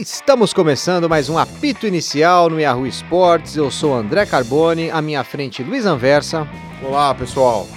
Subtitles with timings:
[0.00, 3.54] Estamos começando mais um apito inicial no Yahoo Esportes.
[3.54, 6.48] Eu sou André Carbone, à minha frente Luiz Anversa.
[6.82, 7.68] Olá, pessoal.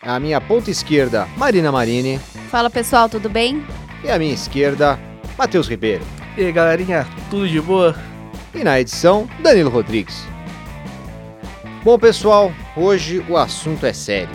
[0.00, 2.18] À minha ponta esquerda, Marina Marini.
[2.50, 3.62] Fala pessoal, tudo bem?
[4.02, 4.98] E à minha esquerda,
[5.36, 6.02] Matheus Ribeiro.
[6.38, 7.94] E aí, galerinha, tudo de boa?
[8.54, 10.24] E na edição, Danilo Rodrigues.
[11.84, 14.34] Bom, pessoal, hoje o assunto é sério.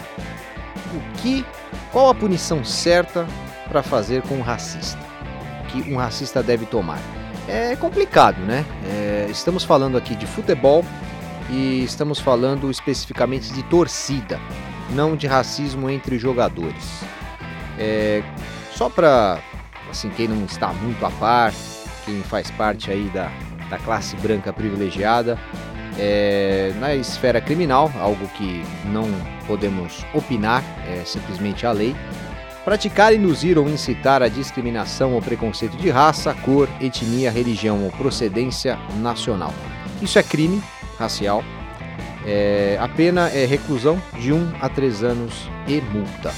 [0.94, 1.44] O que,
[1.92, 3.26] qual a punição certa
[3.68, 5.11] para fazer com um racista?
[5.72, 7.00] Que um racista deve tomar?
[7.48, 8.66] É complicado, né?
[8.86, 10.86] É, estamos falando aqui de futebol
[11.50, 14.40] e estamos falando especificamente de torcida,
[14.92, 17.02] não de racismo entre jogadores.
[17.78, 18.24] É,
[18.74, 19.40] só para
[19.90, 21.54] assim quem não está muito a par,
[22.06, 23.32] quem faz parte aí da,
[23.70, 25.38] da classe branca privilegiada,
[26.00, 29.08] é, na esfera criminal, algo que não
[29.46, 31.96] podemos opinar, é simplesmente a lei.
[32.64, 38.78] Praticar, induzir ou incitar a discriminação ou preconceito de raça, cor, etnia, religião ou procedência
[39.00, 39.52] nacional.
[40.00, 40.62] Isso é crime
[40.98, 41.44] racial.
[42.24, 46.32] É, a pena é reclusão de 1 a 3 anos e multa.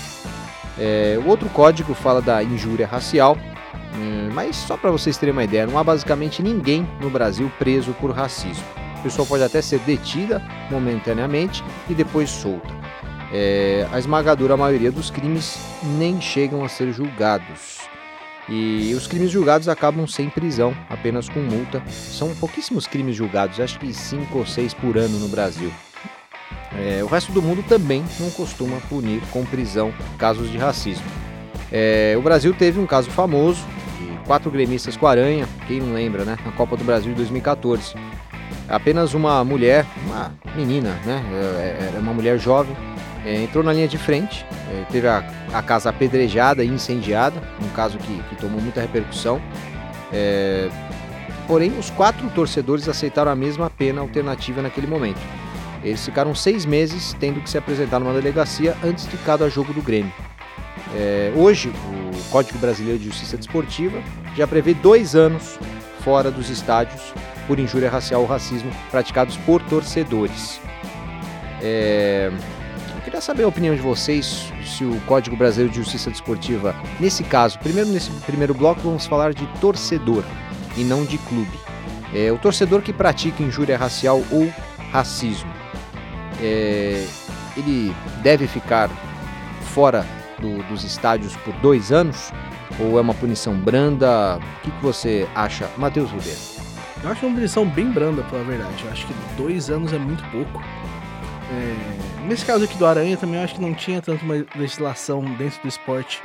[0.80, 5.44] É, o outro código fala da injúria racial, é, mas só para vocês terem uma
[5.44, 8.64] ideia, não há basicamente ninguém no Brasil preso por racismo.
[8.98, 12.83] A pessoa pode até ser detida momentaneamente e depois solta.
[13.36, 15.58] É, a esmagadora maioria dos crimes
[15.98, 17.80] nem chegam a ser julgados.
[18.48, 21.81] E os crimes julgados acabam sem prisão, apenas com multa.
[21.89, 25.72] São pouquíssimos crimes julgados, acho que 5 ou 6 por ano no Brasil.
[26.78, 31.06] É, o resto do mundo também não costuma punir com prisão casos de racismo.
[31.72, 33.66] É, o Brasil teve um caso famoso
[34.00, 36.38] de quatro gremistas com aranha, quem não lembra, né?
[36.45, 37.95] Na Copa do Brasil de 2014.
[38.70, 41.23] Apenas uma mulher, uma menina, né?
[41.34, 42.76] É, era uma mulher jovem,
[43.26, 47.70] é, entrou na linha de frente, é, teve a, a, casa apedrejada e incendiada, um
[47.70, 49.42] caso que, que tomou muita repercussão.
[50.12, 50.70] É,
[51.48, 55.20] porém, os quatro torcedores aceitaram a mesma pena alternativa naquele momento.
[55.83, 59.82] Eles ficaram seis meses tendo que se apresentar numa delegacia antes de cada jogo do
[59.82, 60.14] Grêmio.
[60.95, 64.02] É, hoje, o Código Brasileiro de Justiça Desportiva
[64.36, 65.58] já prevê dois anos
[66.02, 67.14] fora dos estádios
[67.48, 70.62] por injúria racial ou racismo praticados por torcedores.
[71.62, 72.32] É,
[73.14, 77.60] queria saber a opinião de vocês se o Código Brasileiro de Justiça Desportiva, nesse caso,
[77.60, 80.24] primeiro nesse primeiro bloco vamos falar de torcedor
[80.76, 81.60] e não de clube.
[82.12, 84.52] É, o torcedor que pratica injúria racial ou
[84.92, 85.52] racismo,
[86.42, 87.06] é,
[87.56, 88.90] ele deve ficar
[89.62, 90.04] fora
[90.40, 92.32] do, dos estádios por dois anos?
[92.80, 94.38] Ou é uma punição branda?
[94.38, 96.40] O que, que você acha, Matheus Ribeiro?
[97.04, 98.84] Eu acho uma punição bem branda, pela verdade.
[98.84, 100.64] Eu acho que dois anos é muito pouco.
[101.53, 102.25] É...
[102.27, 105.61] Nesse caso aqui do Aranha também eu acho que não tinha tanto uma legislação dentro
[105.61, 106.21] do esporte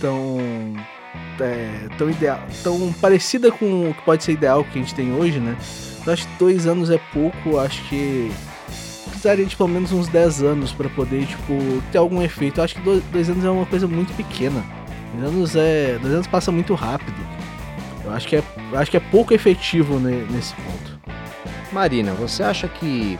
[0.00, 0.38] tão
[1.40, 5.12] é, tão ideal, tão parecida com o que pode ser ideal que a gente tem
[5.12, 5.56] hoje, né?
[6.06, 8.32] Acho que dois anos é pouco, acho que
[9.18, 12.60] precisaria de pelo menos uns 10 anos para poder, tipo, ter algum efeito.
[12.60, 14.64] Eu acho que dois, dois, anos é uma coisa muito pequena.
[15.14, 15.98] Dois anos é.
[16.00, 17.16] Dois anos passa muito rápido.
[18.04, 18.42] Eu acho que é,
[18.74, 20.98] acho que é pouco efetivo nesse ponto.
[21.72, 23.18] Marina, você acha que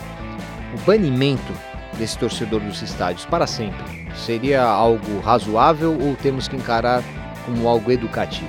[0.75, 1.53] o banimento
[1.97, 7.03] desse torcedor dos estádios para sempre seria algo razoável ou temos que encarar
[7.45, 8.49] como algo educativo?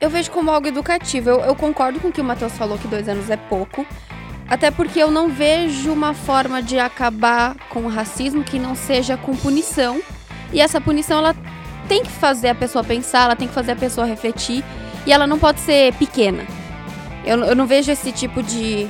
[0.00, 1.30] Eu vejo como algo educativo.
[1.30, 3.86] Eu, eu concordo com o que o Matheus falou, que dois anos é pouco.
[4.48, 9.16] Até porque eu não vejo uma forma de acabar com o racismo que não seja
[9.16, 10.00] com punição.
[10.52, 11.34] E essa punição, ela
[11.88, 14.62] tem que fazer a pessoa pensar, ela tem que fazer a pessoa refletir.
[15.06, 16.44] E ela não pode ser pequena.
[17.24, 18.88] Eu, eu não vejo esse tipo de,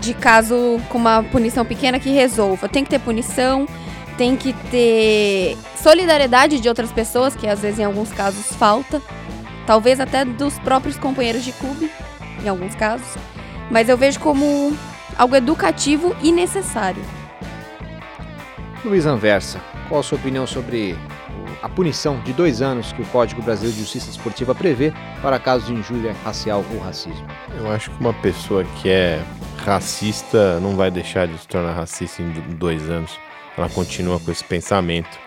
[0.00, 2.68] de caso com uma punição pequena que resolva.
[2.68, 3.66] Tem que ter punição,
[4.16, 9.00] tem que ter solidariedade de outras pessoas, que às vezes em alguns casos falta.
[9.66, 11.90] Talvez até dos próprios companheiros de clube,
[12.42, 13.06] em alguns casos.
[13.70, 14.76] Mas eu vejo como
[15.16, 17.02] algo educativo e necessário.
[18.84, 20.96] Luiz Anversa, qual a sua opinião sobre
[21.62, 25.66] a punição de dois anos que o Código Brasileiro de Justiça Esportiva prevê para casos
[25.66, 27.26] de injúria racial ou racismo?
[27.58, 29.20] Eu acho que uma pessoa que é
[29.68, 33.18] racista não vai deixar de se tornar racista em dois anos.
[33.56, 35.18] Ela continua com esse pensamento.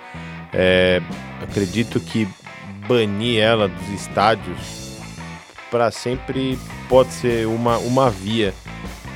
[0.54, 1.02] É,
[1.42, 2.28] acredito que
[2.88, 4.98] banir ela dos estádios
[5.70, 6.60] para sempre
[6.90, 8.54] pode ser uma, uma via.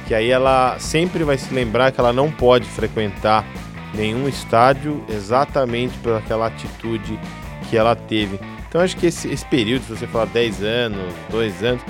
[0.07, 3.45] Que aí ela sempre vai se lembrar que ela não pode frequentar
[3.93, 7.19] nenhum estádio exatamente por aquela atitude
[7.69, 8.39] que ela teve.
[8.67, 11.81] Então acho que esse, esse período, se você falar 10 anos, 2 anos,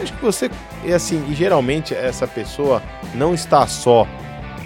[0.00, 0.50] acho que você,
[0.84, 2.82] e assim, e geralmente essa pessoa
[3.14, 4.06] não está só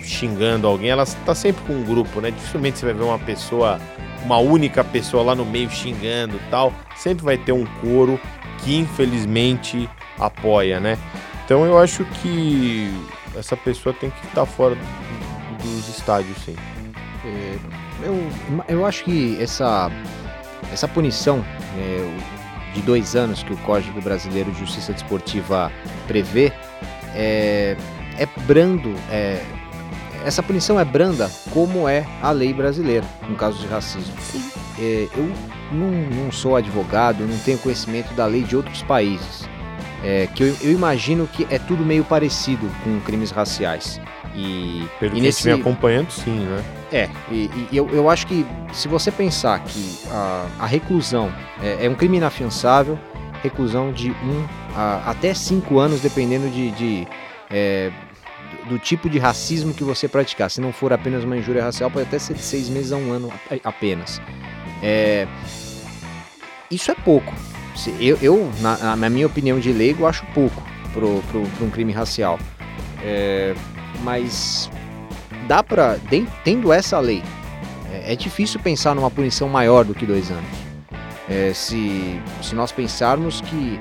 [0.03, 2.31] xingando alguém, ela está sempre com um grupo, né?
[2.31, 3.81] Dificilmente você vai ver uma pessoa,
[4.25, 6.73] uma única pessoa lá no meio xingando tal.
[6.97, 8.19] Sempre vai ter um coro
[8.59, 10.97] que infelizmente apoia, né?
[11.45, 12.91] Então eu acho que
[13.37, 14.77] essa pessoa tem que estar fora
[15.62, 16.57] dos estádios, sim.
[17.25, 17.59] É,
[18.03, 18.31] eu,
[18.69, 19.91] eu acho que essa,
[20.73, 21.45] essa punição
[21.77, 22.36] é,
[22.76, 25.73] de dois anos que o Código Brasileiro de Justiça Desportiva
[26.06, 26.52] prevê
[27.14, 27.75] é,
[28.19, 29.43] é brando, é,
[30.25, 34.14] essa punição é branda como é a lei brasileira no caso de racismo.
[34.78, 35.32] É, eu
[35.73, 35.90] não,
[36.25, 39.49] não, sou advogado, não tenho conhecimento da lei de outros países,
[40.05, 43.99] é, que eu, eu, imagino que é tudo meio parecido com crimes raciais.
[44.37, 45.44] E, Pelo e que nesse...
[45.44, 46.62] vem acompanhando, sim, né?
[46.93, 51.87] É, e, e eu, eu acho que se você pensar que a, a reclusão é,
[51.87, 52.99] é, um crime inafiançável,
[53.43, 57.09] reclusão de um a, até cinco anos, dependendo de, de
[57.50, 57.91] é,
[58.69, 60.50] do tipo de racismo que você praticar.
[60.50, 63.12] Se não for apenas uma injúria racial, pode até ser de seis meses a um
[63.12, 63.33] ano
[63.65, 64.21] apenas.
[64.83, 65.27] É,
[66.71, 67.33] isso é pouco.
[68.00, 70.62] Eu, eu na, na, minha opinião de leigo, acho pouco
[70.93, 71.06] para
[71.65, 72.38] um crime racial.
[73.03, 73.55] É,
[74.03, 74.71] mas
[75.47, 75.99] dá para,
[76.45, 77.23] tendo essa lei,
[77.93, 80.67] é, é, difícil pensar numa punição maior do que dois anos.
[81.29, 83.79] É, se, se nós pensarmos que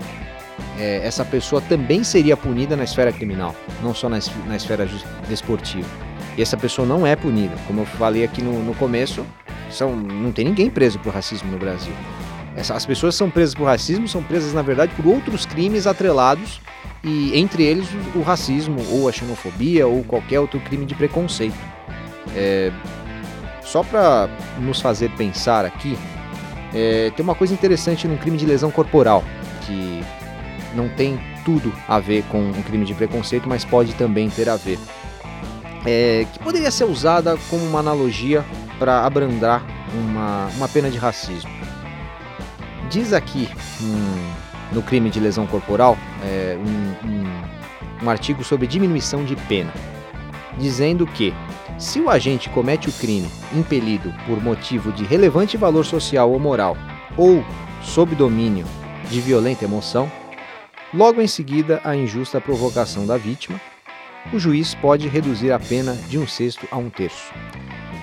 [0.79, 4.87] é, essa pessoa também seria punida na esfera criminal, não só na, na esfera
[5.27, 5.87] desportiva.
[6.37, 7.55] E essa pessoa não é punida.
[7.67, 9.25] Como eu falei aqui no, no começo,
[9.69, 11.93] são, não tem ninguém preso por racismo no Brasil.
[12.57, 16.61] As pessoas são presas por racismo são presas, na verdade, por outros crimes atrelados,
[17.03, 21.57] e entre eles o, racismo, ou a xenofobia, ou qualquer outro crime de preconceito.
[22.35, 22.71] É,
[23.61, 24.29] só para
[24.59, 25.97] nos fazer pensar aqui,
[26.73, 29.23] é, tem uma coisa interessante no crime de lesão corporal,
[29.65, 30.01] que
[30.73, 34.55] não tem tudo a ver com um crime de preconceito, mas pode também ter a
[34.55, 34.79] ver.
[35.85, 38.43] É, que poderia ser usada como uma analogia
[38.79, 39.63] para abrandar
[39.93, 41.51] uma, uma pena de racismo.
[42.95, 43.49] Diz aqui
[43.81, 49.73] um, no crime de lesão corporal é, um, um, um artigo sobre diminuição de pena,
[50.57, 51.33] dizendo que
[51.77, 56.77] se o agente comete o crime impelido por motivo de relevante valor social ou moral
[57.17, 57.43] ou
[57.83, 58.65] sob domínio
[59.09, 60.09] de violenta emoção,
[60.93, 63.59] Logo em seguida, a injusta provocação da vítima,
[64.31, 67.33] o juiz pode reduzir a pena de um sexto a um terço.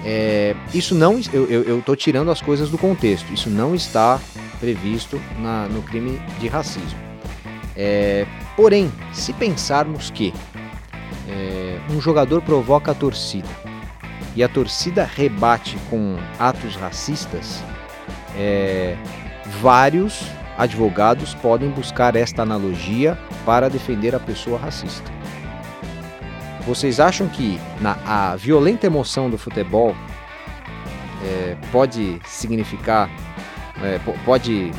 [0.04, 3.32] É, isso não, eu estou tirando as coisas do contexto.
[3.32, 4.20] Isso não está
[4.62, 6.98] previsto na, no crime de racismo.
[7.76, 8.24] É,
[8.54, 10.32] porém, se pensarmos que
[11.28, 13.48] é, um jogador provoca a torcida
[14.36, 17.60] e a torcida rebate com atos racistas,
[18.36, 18.96] é,
[19.60, 20.22] vários
[20.56, 25.10] advogados podem buscar esta analogia para defender a pessoa racista.
[26.64, 29.96] Vocês acham que na, a violenta emoção do futebol
[31.24, 33.10] é, pode significar,
[33.82, 34.72] é, pode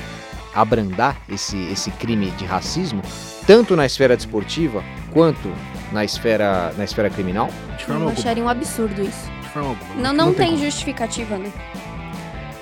[0.54, 3.02] abrandar esse, esse crime de racismo,
[3.48, 5.52] tanto na esfera desportiva quanto
[5.92, 7.50] na esfera, na esfera criminal?
[7.88, 9.32] Eu acharia um absurdo isso.
[9.56, 11.52] Não, não, não, tem, tem justificativa, né?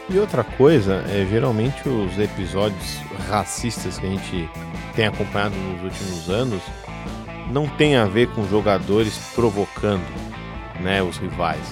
[0.10, 2.98] E outra coisa, é geralmente os episódios
[3.30, 4.50] racistas que a gente
[4.94, 6.62] tem acompanhado nos últimos anos
[7.50, 10.06] não tem a ver com jogadores provocando,
[10.82, 11.64] né, os rivais.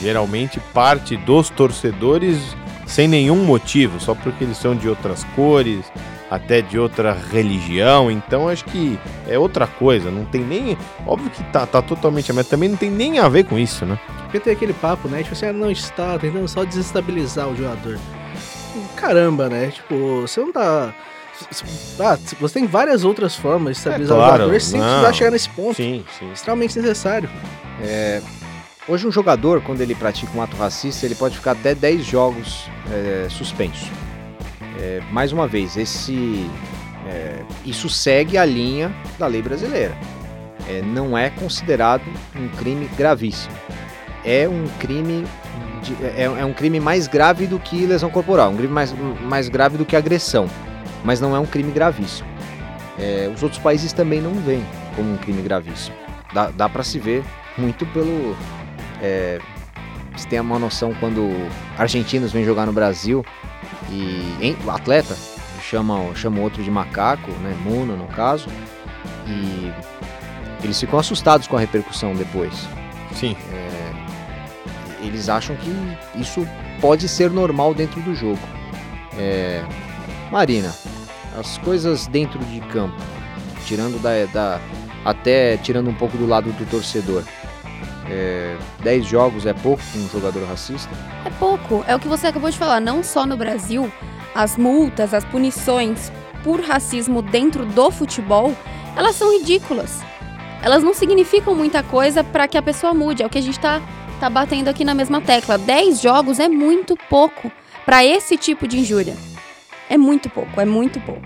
[0.00, 2.56] Geralmente parte dos torcedores
[2.88, 5.84] sem nenhum motivo, só porque eles são de outras cores,
[6.30, 10.76] até de outra religião, então acho que é outra coisa, não tem nem.
[11.06, 13.98] Óbvio que tá, tá totalmente, mas também não tem nem a ver com isso, né?
[14.22, 15.22] Porque tem aquele papo, né?
[15.22, 17.98] Tipo assim, ah, não está tentando só desestabilizar o jogador.
[18.96, 19.68] Caramba, né?
[19.68, 20.94] Tipo, você não tá.
[22.00, 25.30] Ah, você tem várias outras formas de estabilizar é, claro, o jogador sem precisar chegar
[25.30, 25.76] nesse ponto.
[25.76, 26.32] Sim, sim.
[26.32, 27.30] Extremamente necessário.
[27.80, 28.20] É,
[28.88, 32.68] hoje um jogador, quando ele pratica um ato racista, ele pode ficar até 10 jogos
[32.90, 33.90] é, suspenso.
[34.80, 36.48] É, mais uma vez, esse,
[37.06, 39.96] é, isso segue a linha da lei brasileira.
[40.68, 42.02] É, não é considerado
[42.34, 43.54] um crime gravíssimo.
[44.24, 45.24] É um crime
[45.82, 49.48] de, é, é, um crime mais grave do que lesão corporal, um crime mais, mais
[49.48, 50.48] grave do que agressão,
[51.04, 52.28] mas não é um crime gravíssimo.
[52.98, 54.64] É, os outros países também não veem
[54.96, 55.96] como um crime gravíssimo.
[56.34, 57.22] Dá, dá para se ver
[57.56, 58.36] muito pelo.
[59.00, 59.38] É,
[60.16, 61.30] você tem uma noção quando
[61.78, 63.24] argentinos vêm jogar no Brasil
[63.90, 65.16] e o atleta
[65.62, 68.48] chama, chama outro de macaco, né, Muno no caso,
[69.26, 69.72] e
[70.62, 72.68] eles ficam assustados com a repercussão depois.
[73.14, 73.36] Sim.
[73.52, 75.70] É, eles acham que
[76.20, 76.46] isso
[76.80, 78.40] pode ser normal dentro do jogo.
[79.16, 79.64] É,
[80.30, 80.74] Marina,
[81.38, 82.96] as coisas dentro de campo,
[83.66, 84.60] tirando da, da
[85.04, 87.22] até tirando um pouco do lado do torcedor.
[88.10, 90.90] É, 10 jogos é pouco para um jogador racista?
[91.24, 91.84] É pouco.
[91.86, 92.80] É o que você acabou de falar.
[92.80, 93.90] Não só no Brasil,
[94.34, 96.10] as multas, as punições
[96.42, 98.54] por racismo dentro do futebol,
[98.96, 100.00] elas são ridículas.
[100.62, 103.22] Elas não significam muita coisa para que a pessoa mude.
[103.22, 103.80] É o que a gente tá,
[104.18, 105.58] tá batendo aqui na mesma tecla.
[105.58, 107.50] 10 jogos é muito pouco
[107.84, 109.16] para esse tipo de injúria.
[109.88, 111.22] É muito pouco, é muito pouco.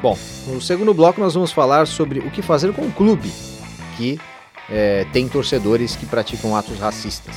[0.00, 0.16] Bom,
[0.46, 3.30] no segundo bloco nós vamos falar sobre o que fazer com o clube
[3.96, 4.18] que
[4.70, 7.34] é, tem torcedores que praticam atos racistas.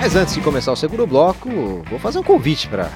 [0.00, 1.48] Mas antes de começar o segundo bloco,
[1.90, 2.90] vou fazer um convite para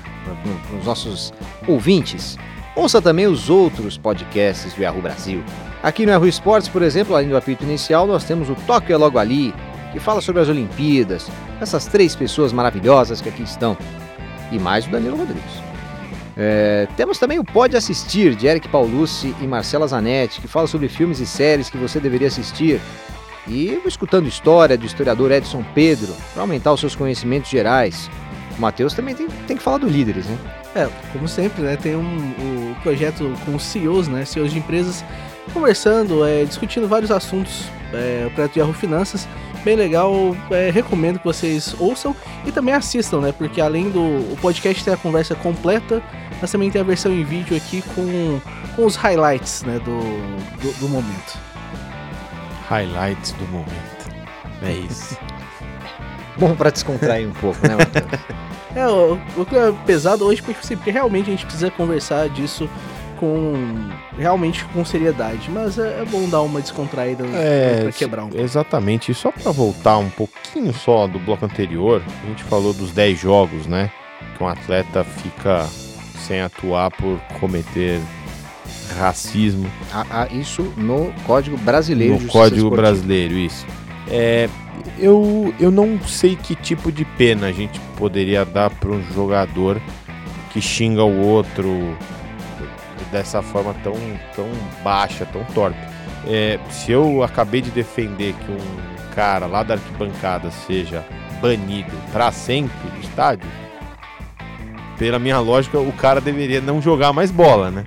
[0.79, 1.33] os nossos
[1.67, 2.38] ouvintes.
[2.76, 5.43] Ouça também os outros podcasts do Yahoo Brasil.
[5.83, 8.97] Aqui no Yahoo Esportes, por exemplo, além do apito inicial, nós temos o Tóquio é
[8.97, 9.52] Logo Ali,
[9.93, 11.29] que fala sobre as Olimpíadas,
[11.61, 13.76] essas três pessoas maravilhosas que aqui estão,
[14.52, 15.70] e mais o Danilo Rodrigues.
[16.37, 20.88] É, temos também o Pode Assistir, de Eric Paulucci e Marcela Zanetti, que fala sobre
[20.88, 22.80] filmes e séries que você deveria assistir,
[23.46, 28.08] e escutando história do historiador Edson Pedro, para aumentar os seus conhecimentos gerais.
[28.56, 30.38] O Matheus também tem, tem que falar do Líderes, né?
[30.75, 31.76] É, como sempre, né?
[31.76, 34.25] Tem um, um projeto com os CEOs, né?
[34.25, 35.04] CEOs de empresas,
[35.52, 37.64] conversando, é, discutindo vários assuntos.
[37.92, 39.26] É, o projeto Yahoo Finanças,
[39.64, 40.37] bem legal.
[40.50, 42.14] É, recomendo que vocês ouçam
[42.47, 43.32] e também assistam, né?
[43.32, 46.02] Porque além do o podcast ter a conversa completa,
[46.40, 48.40] nós também tem a versão em vídeo aqui com,
[48.76, 49.99] com os highlights né, do,
[50.62, 51.50] do, do momento
[52.70, 54.14] highlights do momento.
[54.62, 55.18] É isso.
[56.38, 58.06] Bom para descontrair um pouco, né, Matheus?
[58.76, 62.28] é, o, o que é pesado hoje porque, assim, porque realmente a gente precisa conversar
[62.28, 62.70] disso
[63.21, 63.53] com
[64.19, 68.43] realmente com seriedade, mas é, é bom dar uma descontraída é, para quebrar um pouco.
[68.43, 69.12] Exatamente.
[69.12, 73.21] E só para voltar um pouquinho só do bloco anterior, a gente falou dos 10
[73.21, 73.91] jogos, né?
[74.37, 75.67] Que um atleta fica
[76.27, 78.00] sem atuar por cometer
[78.97, 79.71] racismo.
[79.93, 82.15] Ah, ah, isso no Código Brasileiro.
[82.15, 82.77] No Código Esportiva.
[82.77, 83.67] Brasileiro, isso.
[84.09, 84.49] É,
[84.99, 89.81] eu, eu não sei que tipo de pena a gente poderia dar para um jogador
[90.53, 91.97] que xinga o outro
[93.11, 93.97] dessa forma tão,
[94.35, 94.49] tão
[94.83, 95.79] baixa, tão torpe.
[96.26, 101.05] É, se eu acabei de defender que um cara lá da arquibancada seja
[101.40, 103.49] banido para sempre do estádio,
[104.99, 107.85] pela minha lógica, o cara deveria não jogar mais bola, né?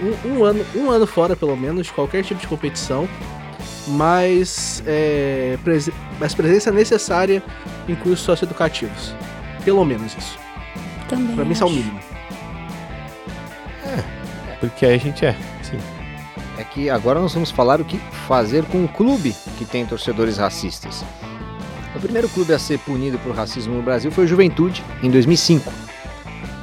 [0.00, 3.08] um, um, ano, um ano fora, pelo menos, de qualquer tipo de competição,
[3.86, 7.42] mas, é, prese mas presença necessária
[7.88, 9.14] em cursos socioeducativos.
[9.64, 10.38] Pelo menos isso.
[11.08, 11.34] Também.
[11.34, 11.98] Pra mim, isso é o mínimo.
[14.60, 15.78] Porque a gente é, sim.
[16.56, 20.38] É que agora nós vamos falar o que fazer com o clube que tem torcedores
[20.38, 21.04] racistas.
[21.94, 25.88] O primeiro clube a ser punido por racismo no Brasil foi o Juventude, em 2005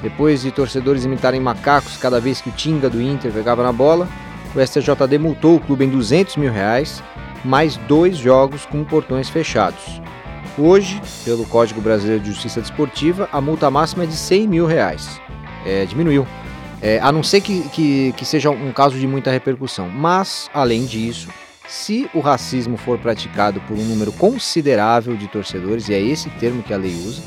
[0.05, 4.07] depois de torcedores imitarem macacos cada vez que o Tinga do Inter pegava na bola,
[4.53, 7.03] o STJD multou o clube em 200 mil reais,
[7.43, 9.99] mais dois jogos com portões fechados.
[10.59, 15.19] Hoje, pelo Código Brasileiro de Justiça Desportiva, a multa máxima é de 100 mil reais.
[15.65, 16.27] É, diminuiu.
[16.85, 19.89] É, a não ser que, que, que seja um caso de muita repercussão.
[19.89, 21.29] Mas, além disso,
[21.67, 26.61] se o racismo for praticado por um número considerável de torcedores, e é esse termo
[26.61, 27.23] que a lei usa,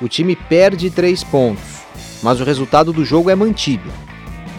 [0.00, 1.86] o time perde três pontos
[2.22, 3.90] mas o resultado do jogo é mantido.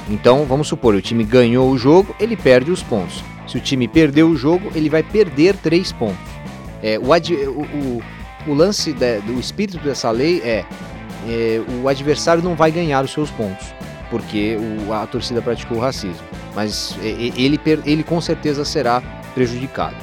[0.09, 3.23] Então, vamos supor, o time ganhou o jogo, ele perde os pontos.
[3.47, 6.17] Se o time perdeu o jogo, ele vai perder três pontos.
[6.81, 8.03] É, o, o, o,
[8.47, 10.65] o, lance do espírito dessa lei é,
[11.27, 13.67] é, o adversário não vai ganhar os seus pontos,
[14.09, 16.25] porque o, a torcida praticou racismo.
[16.55, 19.01] Mas ele, ele com certeza será
[19.33, 19.95] prejudicado,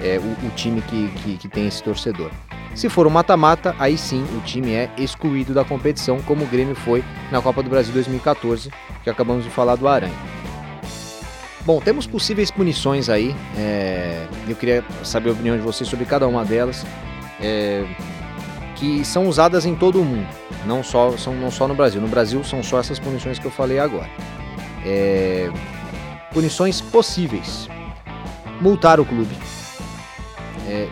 [0.00, 2.30] é, o, o time que, que, que tem esse torcedor.
[2.74, 6.76] Se for um mata-mata, aí sim o time é excluído da competição, como o Grêmio
[6.76, 7.02] foi
[7.32, 8.70] na Copa do Brasil 2014,
[9.02, 10.14] que acabamos de falar do Aranha.
[11.64, 13.34] Bom, temos possíveis punições aí.
[13.56, 14.26] É...
[14.48, 16.86] Eu queria saber a opinião de vocês sobre cada uma delas,
[17.40, 17.84] é...
[18.76, 20.28] que são usadas em todo o mundo,
[20.68, 22.00] não só, são, não só no Brasil.
[22.00, 24.10] No Brasil são só essas punições que eu falei agora.
[24.84, 25.50] É...
[26.32, 27.66] Punições possíveis:
[28.60, 29.34] multar o clube
[30.68, 30.86] é,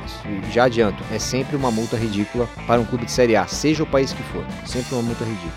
[0.50, 3.87] já adianto, é sempre uma multa ridícula para um clube de Série A, seja o
[3.87, 4.45] país que for.
[4.64, 5.52] Sempre uma multa ridícula.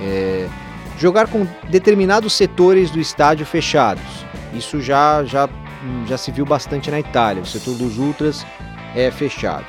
[0.00, 0.48] É,
[0.98, 4.02] jogar com determinados setores do estádio fechados.
[4.52, 5.48] Isso já, já,
[6.06, 7.42] já se viu bastante na Itália.
[7.42, 8.44] O setor dos ultras
[8.96, 9.64] é fechado.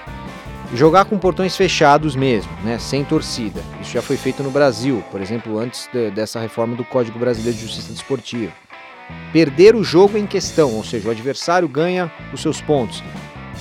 [0.76, 3.62] Jogar com portões fechados mesmo, né, sem torcida.
[3.80, 7.56] Isso já foi feito no Brasil, por exemplo, antes de, dessa reforma do Código Brasileiro
[7.56, 8.52] de Justiça Desportiva.
[9.32, 13.04] Perder o jogo em questão, ou seja, o adversário ganha os seus pontos.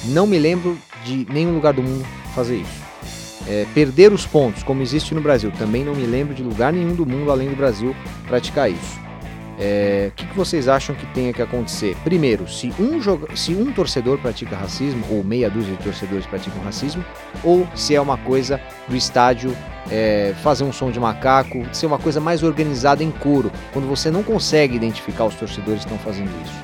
[0.07, 2.83] Não me lembro de nenhum lugar do mundo fazer isso.
[3.47, 6.95] É, perder os pontos, como existe no Brasil, também não me lembro de lugar nenhum
[6.95, 7.95] do mundo além do Brasil
[8.26, 9.02] praticar isso.
[9.64, 11.97] É, o que, que, vocês acham que tenha que acontecer?
[12.02, 13.00] Primeiro, se um,
[13.37, 17.04] se um torcedor pratica racismo, ou meia dúzia de torcedores praticam racismo,
[17.45, 19.57] ou se é uma coisa do estádio
[19.88, 24.11] é, fazer um som de macaco, ser uma coisa mais organizada em coro, quando você
[24.11, 26.61] não consegue identificar os torcedores que estão fazendo isso.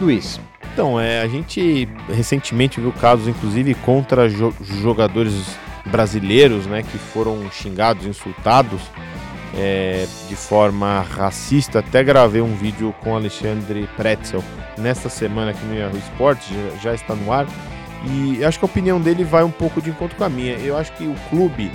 [0.00, 0.40] Luiz.
[0.72, 5.32] Então, é, a gente recentemente viu casos, inclusive, contra jo jogadores
[5.84, 8.80] brasileiros, né, que foram xingados, insultados
[9.56, 11.78] é, de forma racista.
[11.78, 14.44] Até gravei um vídeo com Alexandre Pretzel
[14.78, 17.46] nesta semana aqui no Yahoo Sports, já, já está no ar.
[18.04, 20.54] E acho que a opinião dele vai um pouco de encontro com a minha.
[20.58, 21.72] Eu acho que o clube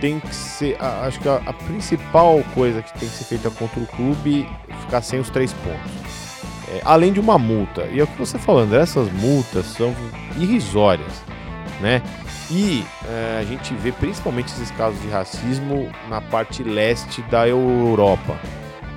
[0.00, 0.76] tem que ser.
[0.80, 4.48] A, acho que a, a, principal coisa que tem que ser feita contra o clube
[4.68, 5.92] é ficar sem os três pontos.
[6.68, 7.86] É, além de uma multa.
[7.92, 9.94] E é o que você tá falando, essas multas são
[10.38, 11.12] irrisórias,
[11.80, 12.00] né?
[12.50, 18.36] E é, a gente vê principalmente esses casos de racismo na parte leste da Europa,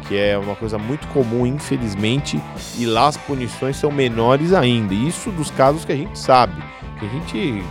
[0.08, 2.42] que é uma coisa muito comum, infelizmente,
[2.78, 4.94] e lá as punições são menores ainda.
[4.94, 6.62] Isso dos casos que a gente sabe,
[7.00, 7.64] que a gente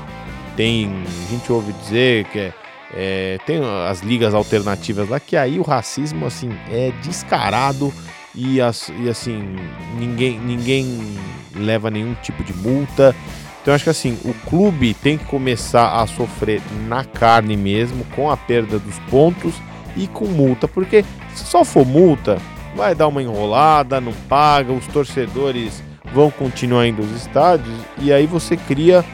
[0.57, 2.55] tem, a gente ouve dizer que é,
[2.95, 7.93] é, tem as ligas alternativas lá, que aí o racismo assim é descarado
[8.35, 9.57] e, as, e assim
[9.99, 11.19] ninguém, ninguém
[11.57, 13.15] leva nenhum tipo de multa
[13.63, 18.29] então acho que assim, o clube tem que começar a sofrer na carne mesmo, com
[18.29, 19.55] a perda dos pontos
[19.97, 22.39] e com multa, porque se só for multa,
[22.75, 28.27] vai dar uma enrolada, não paga, os torcedores vão continuar indo aos estádios e aí
[28.27, 29.05] você cria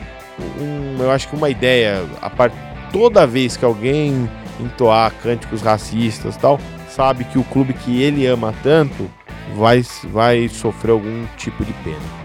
[0.61, 2.55] um, eu acho que uma ideia, a part...
[2.93, 8.55] toda vez que alguém entoar cânticos racistas tal, sabe que o clube que ele ama
[8.62, 9.11] tanto
[9.55, 12.17] vai, vai sofrer algum tipo de pena.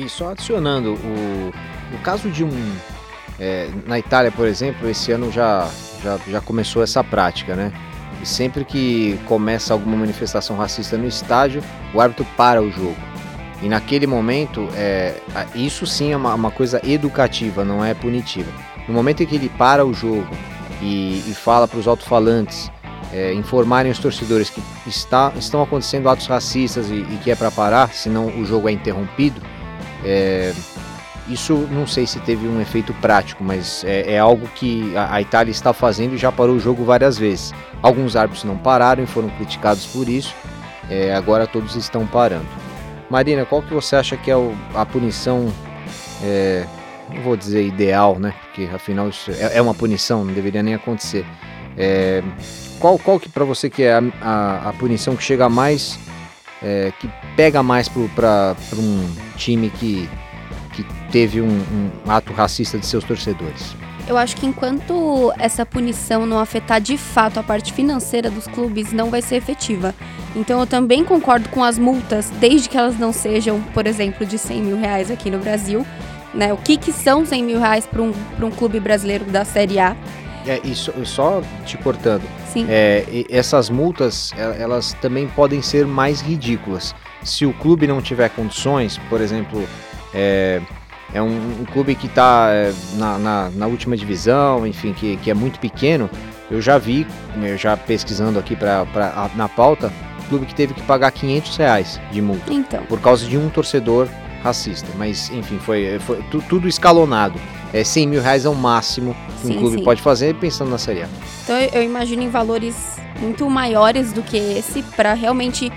[0.00, 1.52] E só adicionando, o,
[1.92, 2.76] no caso de um.
[3.38, 5.68] É, na Itália, por exemplo, esse ano já,
[6.02, 7.70] já, já começou essa prática, né?
[8.22, 12.96] E sempre que começa alguma manifestação racista no estádio, o árbitro para o jogo.
[13.62, 15.14] E naquele momento, é,
[15.54, 18.50] isso sim é uma, uma coisa educativa, não é punitiva.
[18.88, 20.28] No momento em que ele para o jogo
[20.80, 22.70] e, e fala para os alto-falantes
[23.12, 27.50] é, informarem os torcedores que está, estão acontecendo atos racistas e, e que é para
[27.50, 29.40] parar, senão o jogo é interrompido,
[30.04, 30.52] é,
[31.28, 35.22] isso não sei se teve um efeito prático, mas é, é algo que a, a,
[35.22, 37.52] Itália está fazendo e já parou o jogo várias vezes.
[37.82, 40.34] Alguns árbitros não pararam e foram criticados por isso.
[40.90, 42.46] É, agora todos estão parando.
[43.08, 45.52] Marina, qual que você acha que é o, a punição?
[46.22, 46.66] É,
[47.14, 48.34] não vou dizer ideal, né?
[48.42, 51.24] Porque afinal isso é, é uma punição, não deveria nem acontecer.
[51.76, 52.22] É,
[52.78, 55.98] qual, qual que para você que é a, a, a punição que chega mais
[56.62, 60.08] é, que pega mais para um time que,
[60.72, 63.74] que teve um, um ato racista de seus torcedores?
[64.06, 68.92] Eu acho que enquanto essa punição não afetar de fato a parte financeira dos clubes,
[68.92, 69.94] não vai ser efetiva.
[70.34, 74.36] Então eu também concordo com as multas, desde que elas não sejam, por exemplo, de
[74.38, 75.86] 100 mil reais aqui no Brasil.
[76.34, 76.52] Né?
[76.52, 79.96] O que, que são 100 mil reais para um, um clube brasileiro da Série A?
[80.46, 82.66] É, e só, só te cortando, Sim.
[82.68, 86.94] É, essas multas elas também podem ser mais ridículas.
[87.22, 89.66] Se o clube não tiver condições, por exemplo,
[90.14, 90.60] é,
[91.12, 95.30] é um, um, clube que está é, na, na, na, última divisão, enfim, que, que
[95.30, 96.08] é muito pequeno,
[96.50, 97.06] eu já vi,
[97.42, 99.92] eu já pesquisando aqui pra, pra, na pauta,
[100.30, 102.84] clube que teve que pagar 500 reais de multa então.
[102.84, 104.08] por causa de um torcedor
[104.42, 104.88] racista.
[104.96, 107.38] Mas, enfim, foi, foi tudo escalonado.
[107.72, 109.84] É, 100 mil reais é o máximo que sim, um clube sim.
[109.84, 111.08] pode fazer pensando na Série A.
[111.44, 115.72] Então eu imagino em valores muito maiores do que esse para realmente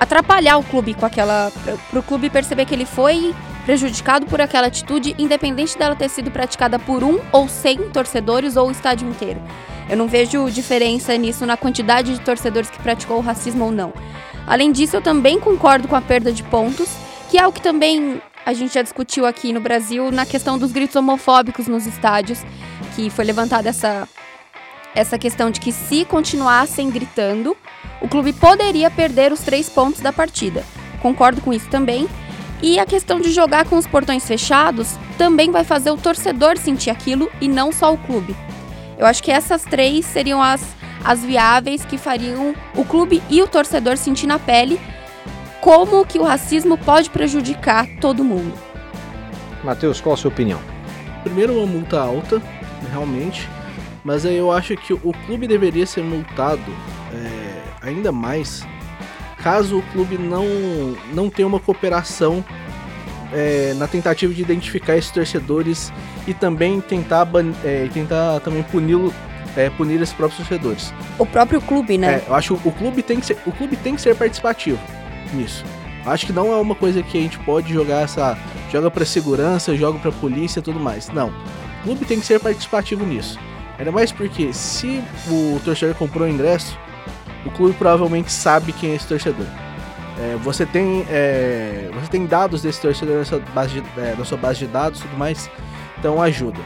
[0.00, 1.52] atrapalhar o clube com aquela.
[1.90, 6.30] para o clube perceber que ele foi prejudicado por aquela atitude, independente dela ter sido
[6.30, 9.40] praticada por um ou cem torcedores ou o estádio inteiro.
[9.88, 13.92] Eu não vejo diferença nisso na quantidade de torcedores que praticou o racismo ou não.
[14.46, 16.88] Além disso, eu também concordo com a perda de pontos,
[17.28, 20.70] que é o que também a gente já discutiu aqui no Brasil na questão dos
[20.70, 22.44] gritos homofóbicos nos estádios,
[22.94, 24.08] que foi levantada essa,
[24.94, 27.56] essa questão de que se continuassem gritando,
[28.00, 30.64] o clube poderia perder os três pontos da partida.
[31.02, 32.08] Concordo com isso também.
[32.62, 36.90] E a questão de jogar com os portões fechados também vai fazer o torcedor sentir
[36.90, 38.34] aquilo e não só o clube.
[38.96, 40.62] Eu acho que essas três seriam as,
[41.04, 44.80] as viáveis que fariam o clube e o torcedor sentir na pele
[45.66, 48.54] como que o racismo pode prejudicar todo mundo.
[49.64, 50.60] Matheus, qual a sua opinião?
[51.24, 52.40] Primeiro, uma multa alta,
[52.88, 53.48] realmente,
[54.04, 56.62] mas eu acho que o clube deveria ser multado
[57.12, 58.64] é, ainda mais
[59.38, 60.46] caso o clube não,
[61.12, 62.44] não tenha uma cooperação
[63.32, 65.92] é, na tentativa de identificar esses torcedores
[66.28, 67.26] e também tentar,
[67.64, 69.12] é, tentar também puni-lo
[69.56, 70.94] é, punir esses próprios torcedores.
[71.18, 72.22] O próprio clube, né?
[72.24, 74.78] É, eu acho que o clube tem que ser, o clube tem que ser participativo
[75.34, 75.64] nisso.
[76.04, 78.38] Acho que não é uma coisa que a gente pode jogar essa.
[78.70, 81.08] Joga para segurança, joga para polícia e tudo mais.
[81.08, 81.28] Não.
[81.80, 83.38] O clube tem que ser participativo nisso.
[83.78, 86.78] Ainda mais porque se o torcedor comprou o ingresso,
[87.44, 89.46] o clube provavelmente sabe quem é esse torcedor.
[90.18, 94.24] É, você, tem, é, você tem dados desse torcedor na sua base de, é, na
[94.24, 95.50] sua base de dados tudo mais,
[95.98, 96.58] então ajuda.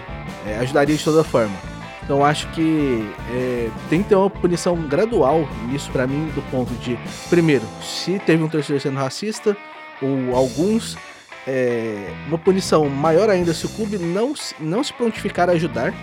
[0.47, 1.70] É, ajudaria de toda forma.
[2.11, 6.75] Então acho que é, tem que ter uma punição gradual nisso para mim, do ponto
[6.81, 9.57] de, primeiro, se teve um torcedor sendo racista,
[10.03, 10.99] ou alguns,
[11.47, 15.95] é, uma punição maior ainda se o clube não, não se prontificar a ajudar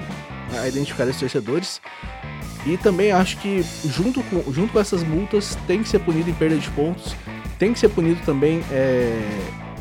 [0.58, 1.82] a identificar esses torcedores.
[2.66, 6.34] E também acho que junto com, junto com essas multas tem que ser punido em
[6.34, 7.18] perda de pontos,
[7.60, 9.20] tem que ser punido também é,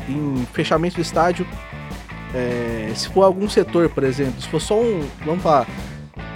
[0.09, 1.47] em fechamento do estádio.
[2.35, 5.65] É, se for algum setor, por exemplo, se for só um, vamos falar,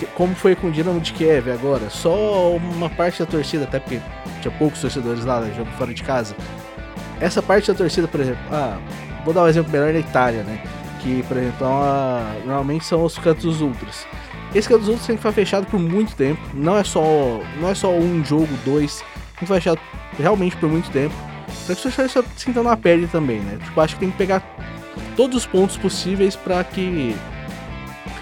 [0.08, 4.00] como foi com o Dinamo de Kiev agora, só uma parte da torcida, até porque
[4.42, 6.36] tinha poucos torcedores lá, né, jogo fora de casa.
[7.20, 8.80] Essa parte da torcida, por exemplo, ah,
[9.24, 10.62] vou dar um exemplo melhor da Itália, né?
[11.02, 14.08] Que, por exemplo, é uma, normalmente são os cantos ultras.
[14.54, 16.42] Esse canto ultras tem que ficar fechado por muito tempo.
[16.54, 17.04] Não é só,
[17.60, 18.98] não é só um jogo, dois.
[19.00, 19.08] Tem
[19.40, 19.80] que ficar fechado
[20.18, 21.14] realmente por muito tempo.
[21.66, 23.60] Pra que os torcedores se na pele também, né?
[23.64, 24.44] Tipo, acho que tem que pegar
[25.16, 27.16] todos os pontos possíveis para que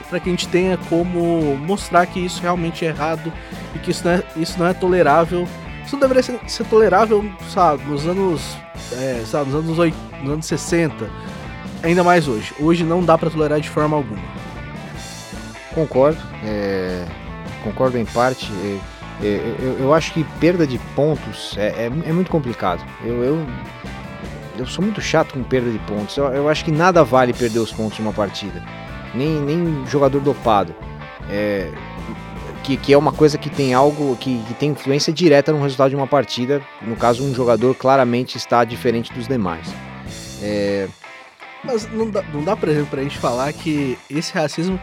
[0.10, 3.32] para que a gente tenha como mostrar que isso realmente é errado
[3.76, 5.48] e que isso não é, isso não é tolerável.
[5.86, 8.58] Isso não deveria ser, ser tolerável, sabe, nos anos
[8.94, 11.10] é, sabe, nos anos, 8, nos anos 60,
[11.84, 12.54] ainda mais hoje.
[12.60, 14.22] Hoje não dá para tolerar de forma alguma.
[15.74, 17.06] Concordo, é,
[17.64, 18.52] concordo em parte.
[18.64, 22.84] É, é, eu, eu, acho que perda de pontos é, é, é muito complicado.
[23.04, 23.48] Eu, eu,
[24.58, 26.16] eu, sou muito chato com perda de pontos.
[26.18, 28.64] Eu, eu, acho que nada vale perder os pontos de uma partida,
[29.14, 30.74] nem, nem jogador dopado.
[31.30, 31.72] É,
[32.64, 35.90] que, que é uma coisa que tem algo que, que tem influência direta no resultado
[35.90, 36.62] de uma partida.
[36.82, 39.68] No caso, um jogador claramente está diferente dos demais.
[40.42, 40.88] É...
[41.64, 44.80] Mas não dá, não dá, por exemplo, pra gente falar que esse racismo,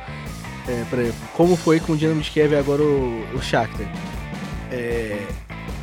[0.69, 3.91] é, por exemplo, como foi com o Dinamo de Kiev e agora o, o Shakhtar,
[4.71, 5.19] é,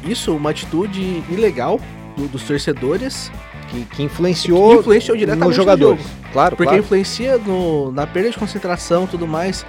[0.04, 1.80] isso é uma atitude ilegal
[2.16, 3.32] do, dos torcedores
[3.72, 6.06] que, que, influenciou, que influenciou diretamente nos jogadores.
[6.34, 6.84] Claro, porque claro.
[6.84, 9.64] influencia no, na perda de concentração, tudo mais.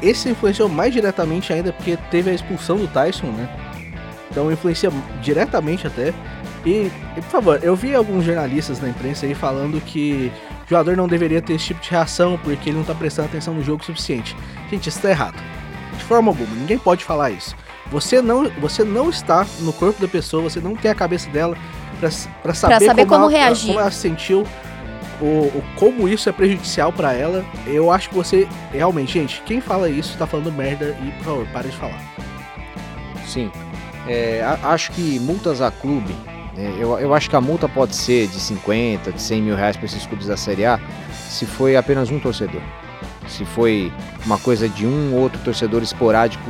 [0.00, 3.48] Esse influenciou mais diretamente ainda porque teve a expulsão do Tyson, né?
[4.30, 4.90] Então influencia
[5.20, 6.14] diretamente até.
[6.64, 10.32] E, e, por favor, eu vi alguns jornalistas na imprensa aí falando que
[10.66, 13.54] o jogador não deveria ter esse tipo de reação porque ele não tá prestando atenção
[13.54, 14.36] no jogo o suficiente.
[14.70, 15.36] Gente, isso tá errado.
[15.96, 17.54] De forma alguma, ninguém pode falar isso.
[17.90, 21.56] Você não, você não está no corpo da pessoa, você não tem a cabeça dela
[22.00, 23.66] para saber, pra saber como, como, ela, reagir.
[23.66, 24.46] como ela se sentiu
[25.20, 29.60] o, o como isso é prejudicial para ela, eu acho que você realmente, gente, quem
[29.60, 32.00] fala isso tá falando merda e por favor, pare de falar.
[33.26, 33.50] Sim.
[34.06, 36.14] É, acho que multas a clube,
[36.56, 39.76] é, eu, eu acho que a multa pode ser de 50, de 100 mil reais
[39.76, 40.80] para esses clubes da Série A,
[41.28, 42.62] se foi apenas um torcedor.
[43.28, 43.92] Se foi
[44.24, 46.42] uma coisa de um ou outro torcedor esporádico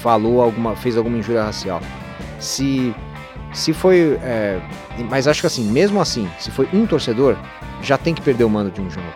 [0.00, 1.80] falou alguma, fez alguma injúria racial.
[2.38, 2.94] Se
[3.52, 4.18] se foi.
[4.22, 4.60] É,
[5.08, 7.36] mas acho que assim, mesmo assim, se foi um torcedor,
[7.82, 9.06] já tem que perder o mando de um jogo.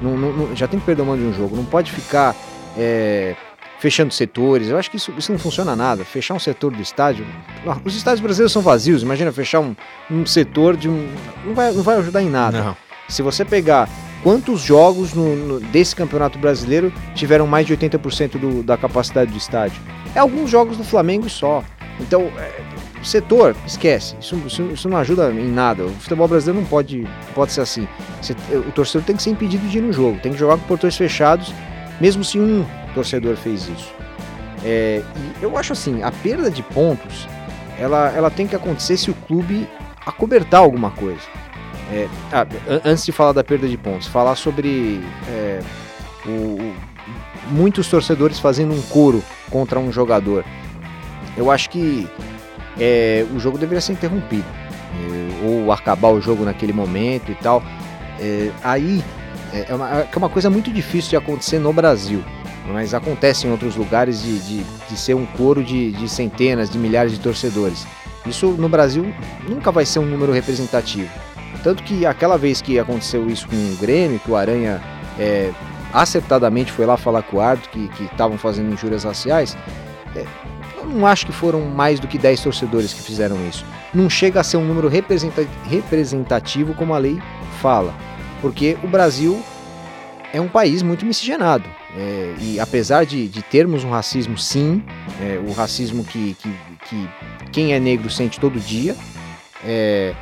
[0.00, 1.56] Não, não, já tem que perder o mando de um jogo.
[1.56, 2.34] Não pode ficar
[2.76, 3.36] é,
[3.78, 4.68] fechando setores.
[4.68, 6.04] Eu acho que isso, isso não funciona nada.
[6.04, 7.26] Fechar um setor do estádio.
[7.84, 9.02] Os estádios brasileiros são vazios.
[9.02, 9.74] Imagina fechar um,
[10.10, 11.08] um setor de um.
[11.44, 12.62] Não vai, não vai ajudar em nada.
[12.62, 12.76] Não.
[13.08, 13.88] Se você pegar
[14.22, 19.36] quantos jogos no, no, desse campeonato brasileiro tiveram mais de 80% do, da capacidade do
[19.36, 19.80] estádio?
[20.14, 21.62] É alguns jogos do Flamengo e só.
[22.00, 22.62] Então, é,
[23.04, 24.16] setor, esquece.
[24.20, 25.84] Isso, isso, isso, não ajuda em nada.
[25.84, 27.88] O futebol brasileiro não pode, pode ser assim.
[28.66, 30.96] O torcedor tem que ser impedido de ir no jogo, tem que jogar com portões
[30.96, 31.52] fechados,
[32.00, 32.64] mesmo se um
[32.94, 33.92] torcedor fez isso.
[34.64, 35.02] É,
[35.42, 37.28] eu acho assim, a perda de pontos,
[37.78, 39.68] ela, ela tem que acontecer se o clube
[40.06, 41.22] acobertar alguma coisa.
[41.92, 42.46] É, ah,
[42.84, 45.60] antes de falar da perda de pontos, falar sobre é,
[46.26, 46.74] o,
[47.50, 50.44] muitos torcedores fazendo um coro contra um jogador.
[51.36, 52.08] Eu acho que
[52.78, 54.44] é, o jogo deveria ser interrompido.
[54.94, 57.62] É, ou acabar o jogo naquele momento e tal.
[58.20, 59.02] É, aí
[59.52, 62.22] é, é uma, é uma coisa muito difícil de acontecer no Brasil.
[62.66, 66.78] Mas acontece em outros lugares de, de, de ser um coro de, de centenas, de
[66.78, 67.86] milhares de torcedores.
[68.26, 69.12] Isso no Brasil
[69.46, 71.10] nunca vai ser um número representativo.
[71.62, 74.80] Tanto que aquela vez que aconteceu isso com o Grêmio, que o Aranha
[75.18, 75.50] é,
[75.92, 79.56] acertadamente foi lá falar com o árbitro que estavam fazendo injúrias raciais,
[80.16, 80.24] é,
[80.84, 83.64] não acho que foram mais do que 10 torcedores que fizeram isso.
[83.92, 87.18] Não chega a ser um número representativo como a lei
[87.60, 87.94] fala,
[88.40, 89.42] porque o Brasil
[90.32, 91.64] é um país muito miscigenado.
[91.96, 94.82] É, e apesar de, de, termos um racismo, sim,
[95.20, 96.52] é, o racismo que, que,
[96.88, 97.08] que,
[97.52, 98.96] quem é negro sente todo dia,
[99.64, 100.12] é,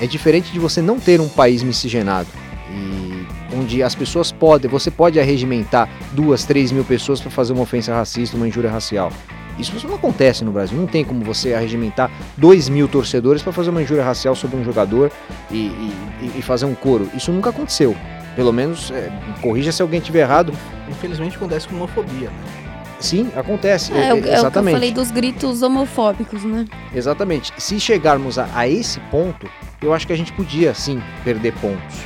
[0.00, 2.28] é diferente de você não ter um país miscigenado.
[2.70, 3.26] E
[3.56, 7.92] onde as pessoas podem, você pode arregimentar duas, três mil pessoas para fazer uma ofensa
[7.92, 9.12] racista, uma injúria racial.
[9.58, 10.78] Isso não acontece no Brasil.
[10.78, 14.64] Não tem como você arregimentar dois mil torcedores para fazer uma injúria racial sobre um
[14.64, 15.10] jogador
[15.50, 17.08] e, e, e, fazer um coro.
[17.14, 17.96] Isso nunca aconteceu.
[18.34, 20.52] Pelo menos, é, corrija se alguém estiver errado.
[20.88, 22.66] Infelizmente acontece com homofobia, né?
[23.00, 23.92] Sim, acontece.
[23.92, 24.34] É, é, exatamente.
[24.44, 26.66] É o que eu falei dos gritos homofóbicos, né?
[26.94, 27.52] Exatamente.
[27.58, 29.48] Se chegarmos a, a esse ponto,
[29.82, 31.96] eu acho que a gente podia, sim, perder pontos.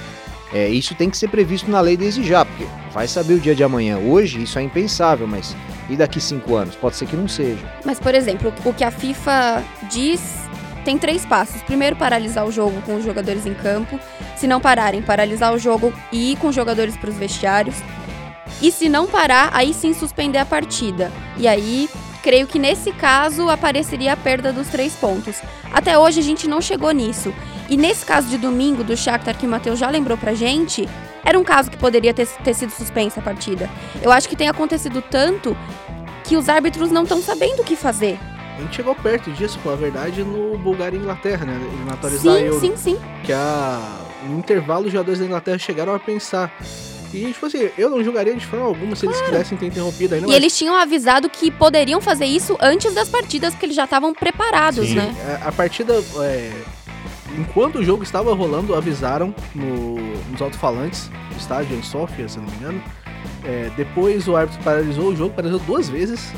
[0.52, 3.54] É, isso tem que ser previsto na lei desde já, porque vai saber o dia
[3.54, 3.98] de amanhã.
[3.98, 5.54] Hoje isso é impensável, mas
[5.90, 6.76] e daqui cinco anos?
[6.76, 7.64] Pode ser que não seja.
[7.84, 10.20] Mas, por exemplo, o que a FIFA diz
[10.84, 11.60] tem três passos.
[11.62, 13.98] Primeiro, paralisar o jogo com os jogadores em campo.
[14.36, 17.76] Se não pararem, paralisar o jogo e ir com os jogadores para os vestiários.
[18.62, 21.10] E se não parar, aí sim suspender a partida.
[21.36, 21.88] E aí,
[22.22, 25.40] creio que nesse caso apareceria a perda dos três pontos.
[25.72, 27.32] Até hoje a gente não chegou nisso.
[27.68, 30.88] E nesse caso de domingo do Shakhtar que o Matheus já lembrou pra gente,
[31.24, 33.68] era um caso que poderia ter, ter sido suspensa a partida.
[34.02, 35.56] Eu acho que tem acontecido tanto
[36.24, 38.18] que os árbitros não estão sabendo o que fazer.
[38.58, 41.58] A gente chegou perto disso, com a verdade, no Bulgária e Inglaterra, né?
[41.72, 42.60] Eliminatórios sim, Euro.
[42.60, 44.00] Sim, sim, Que a...
[44.26, 46.52] no intervalo os jogadores da Inglaterra chegaram a pensar
[47.12, 50.26] e, tipo assim, eu não julgaria de forma alguma se eles quisessem ter interrompido ainda.
[50.26, 50.36] E mas...
[50.36, 54.88] eles tinham avisado que poderiam fazer isso antes das partidas, porque eles já estavam preparados,
[54.88, 54.94] Sim.
[54.94, 55.40] né?
[55.42, 55.94] A, a partida.
[56.20, 56.52] É...
[57.38, 59.96] Enquanto o jogo estava rolando, avisaram no,
[60.30, 62.82] nos alto-falantes do estádio em Sofia, se não me engano.
[63.44, 66.32] É, depois o árbitro paralisou o jogo, paralisou duas vezes.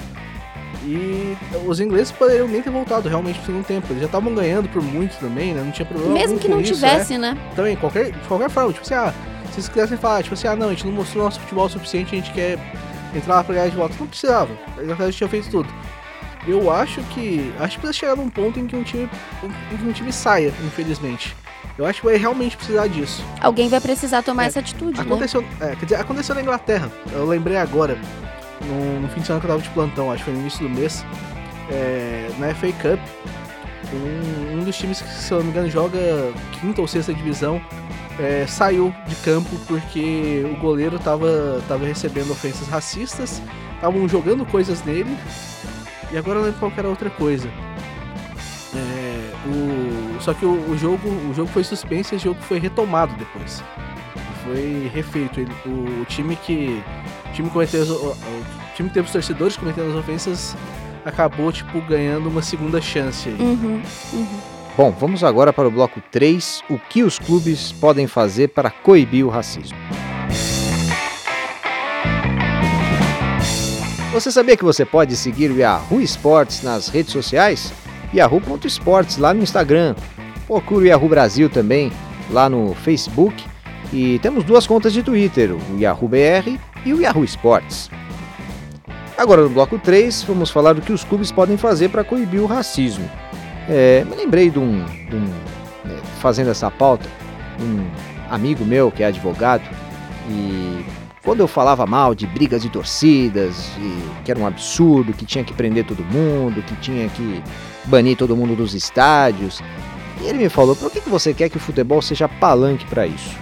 [0.85, 3.87] E os ingleses poderiam nem ter voltado realmente pro segundo tempo.
[3.91, 5.63] Eles já estavam ganhando por muito também, né?
[5.63, 6.13] Não tinha problema.
[6.13, 7.19] Mesmo que não isso, tivesse, é.
[7.19, 7.39] né?
[7.55, 9.15] Também, qualquer, de qualquer forma, tipo assim, ah,
[9.51, 11.69] se eles quisessem falar, tipo assim, ah não, a gente não mostrou nosso futebol o
[11.69, 12.59] suficiente, a gente quer
[13.15, 13.95] entrar lá pra ganhar de volta.
[13.99, 14.51] Não precisava.
[14.77, 15.69] Eles já tinham feito tudo.
[16.47, 17.53] Eu acho que.
[17.59, 19.09] Acho que precisa chegar num ponto em que um time.
[19.73, 21.37] em que um time saia, infelizmente.
[21.79, 23.25] Eu acho que vai realmente precisar disso.
[23.41, 25.05] Alguém vai precisar tomar é, essa atitude, né?
[25.05, 25.49] aconteceu, né?
[25.61, 26.91] É, quer dizer, aconteceu na Inglaterra.
[27.13, 27.99] Eu lembrei agora,
[28.61, 30.69] no, no, fim de semana que eu tava de plantão, acho que foi no início
[30.69, 31.05] do mês,
[31.71, 33.01] é, na FA Cup,
[33.95, 35.99] um, um, dos times que, se eu não me engano, joga
[36.61, 37.61] quinta ou sexta divisão,
[38.19, 43.41] é, saiu de campo porque o goleiro tava, tava recebendo ofensas racistas,
[43.75, 45.17] estavam jogando coisas nele,
[46.13, 47.49] e agora eu lembro qual era outra coisa.
[48.75, 52.59] É, o, só que o, o, jogo, o jogo foi suspenso e o jogo foi
[52.59, 53.63] retomado depois.
[54.45, 55.41] Foi refeito.
[55.41, 56.83] Ele, o, o, time que.
[57.31, 58.45] O time, cometeu, o, o
[58.77, 60.57] time que teve os torcedores cometendo as ofensas
[61.05, 63.37] acabou, tipo, ganhando uma segunda chance aí.
[63.41, 64.41] Uhum, uhum.
[64.77, 69.27] Bom, vamos agora para o bloco 3, o que os clubes podem fazer para coibir
[69.27, 69.77] o racismo.
[74.13, 77.73] Você sabia que você pode seguir o Yahoo Sports nas redes sociais?
[78.15, 79.95] Yahoo.sports lá no Instagram.
[80.47, 81.91] Procure o Yahoo Brasil também
[82.31, 83.43] lá no Facebook.
[83.91, 87.91] E temos duas contas de Twitter, o Yahoo BR e o Yahoo Sports.
[89.17, 92.47] Agora no bloco 3, vamos falar do que os clubes podem fazer para coibir o
[92.47, 93.09] racismo.
[93.67, 95.25] É, me lembrei de um, de um
[95.87, 97.09] é, fazendo essa pauta,
[97.59, 97.89] um
[98.29, 99.63] amigo meu que é advogado
[100.29, 100.85] e
[101.23, 103.71] quando eu falava mal de brigas de torcidas,
[104.25, 107.43] que era um absurdo, que tinha que prender todo mundo, que tinha que
[107.85, 109.63] banir todo mundo dos estádios,
[110.21, 113.07] e ele me falou: por que, que você quer que o futebol seja palanque para
[113.07, 113.37] isso?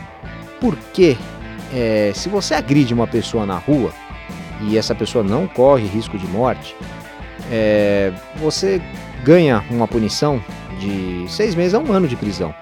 [0.60, 1.16] Porque
[1.72, 3.92] é, se você agride uma pessoa na rua
[4.62, 6.76] e essa pessoa não corre risco de morte,
[7.50, 8.80] é, você
[9.24, 10.42] ganha uma punição
[10.78, 12.54] de seis meses a um ano de prisão.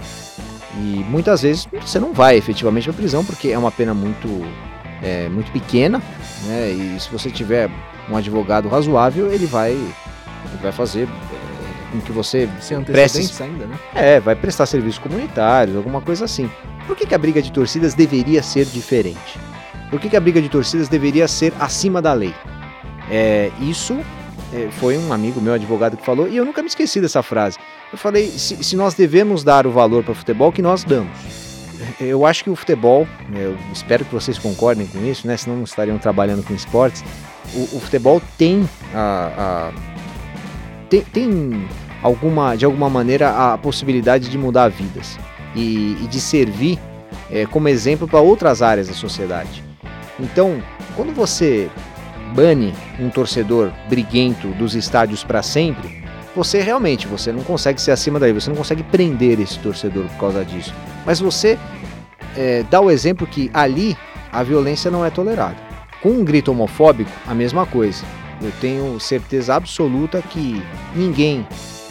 [0.76, 4.28] E muitas vezes você não vai efetivamente para prisão porque é uma pena muito,
[5.02, 6.02] é, muito pequena,
[6.46, 6.70] né?
[6.70, 7.70] E se você tiver
[8.10, 13.66] um advogado razoável, ele vai, ele vai fazer é, com que você Sem preste ainda,
[13.66, 13.78] né?
[13.94, 16.50] É, vai prestar serviços comunitários, alguma coisa assim.
[16.86, 19.38] Por que, que a briga de torcidas deveria ser diferente?
[19.90, 22.34] Por que, que a briga de torcidas deveria ser acima da lei?
[23.10, 23.98] É, isso
[24.52, 27.58] é, foi um amigo meu, advogado, que falou, e eu nunca me esqueci dessa frase.
[27.92, 31.47] Eu falei: se, se nós devemos dar o valor para o futebol, que nós damos.
[32.00, 35.36] Eu acho que o futebol, eu espero que vocês concordem com isso, né?
[35.36, 37.04] Senão não estariam trabalhando com esportes.
[37.54, 39.98] O, o futebol tem a, a
[40.88, 41.68] tem, tem
[42.02, 45.18] alguma, de alguma maneira a possibilidade de mudar vidas
[45.54, 46.78] e, e de servir
[47.30, 49.62] é, como exemplo para outras áreas da sociedade.
[50.18, 50.62] Então,
[50.96, 51.70] quando você
[52.34, 56.02] bane um torcedor briguento dos estádios para sempre,
[56.38, 60.18] você realmente você não consegue ser acima daí, você não consegue prender esse torcedor por
[60.18, 60.72] causa disso.
[61.04, 61.58] Mas você
[62.36, 63.96] é, dá o exemplo que ali
[64.30, 65.56] a violência não é tolerada.
[66.00, 68.04] Com um grito homofóbico, a mesma coisa.
[68.40, 70.62] Eu tenho certeza absoluta que
[70.94, 71.44] ninguém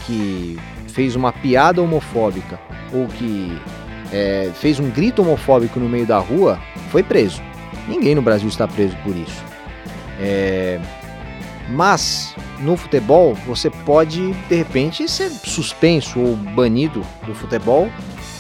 [0.06, 0.58] que
[0.94, 2.58] fez uma piada homofóbica
[2.94, 3.52] ou que
[4.14, 6.58] é, fez um grito homofóbico no meio da rua,
[6.90, 7.42] foi preso.
[7.86, 9.44] Ninguém no Brasil está preso por isso.
[10.22, 10.80] É,
[11.70, 17.90] mas no futebol você pode de repente ser suspenso ou banido do futebol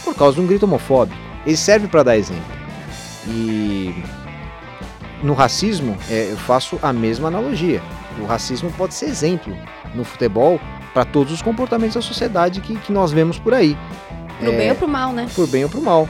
[0.03, 1.19] por causa de um grito homofóbico.
[1.45, 2.43] Ele serve para dar exemplo.
[3.27, 4.03] E
[5.21, 7.81] no racismo é, eu faço a mesma analogia.
[8.21, 9.55] O racismo pode ser exemplo
[9.93, 10.59] no futebol
[10.93, 13.77] para todos os comportamentos da sociedade que, que nós vemos por aí.
[14.39, 15.27] Pro é, bem ou pro mal, né?
[15.35, 16.07] Por bem ou pro mal.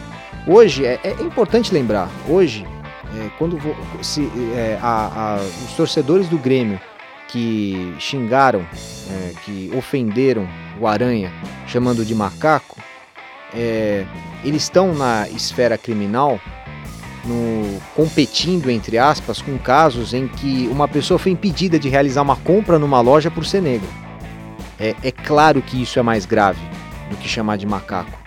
[0.47, 2.65] Hoje, é, é importante lembrar, hoje,
[3.17, 3.59] é, quando
[4.01, 6.79] se, é, a, a, os torcedores do Grêmio
[7.27, 8.65] que xingaram,
[9.09, 10.47] é, que ofenderam
[10.79, 11.31] o Aranha,
[11.67, 12.77] chamando de macaco,
[13.53, 14.05] é,
[14.43, 16.39] eles estão na esfera criminal
[17.25, 22.35] no, competindo, entre aspas, com casos em que uma pessoa foi impedida de realizar uma
[22.37, 23.87] compra numa loja por ser negro.
[24.79, 26.61] É, é claro que isso é mais grave
[27.09, 28.17] do que chamar de macaco.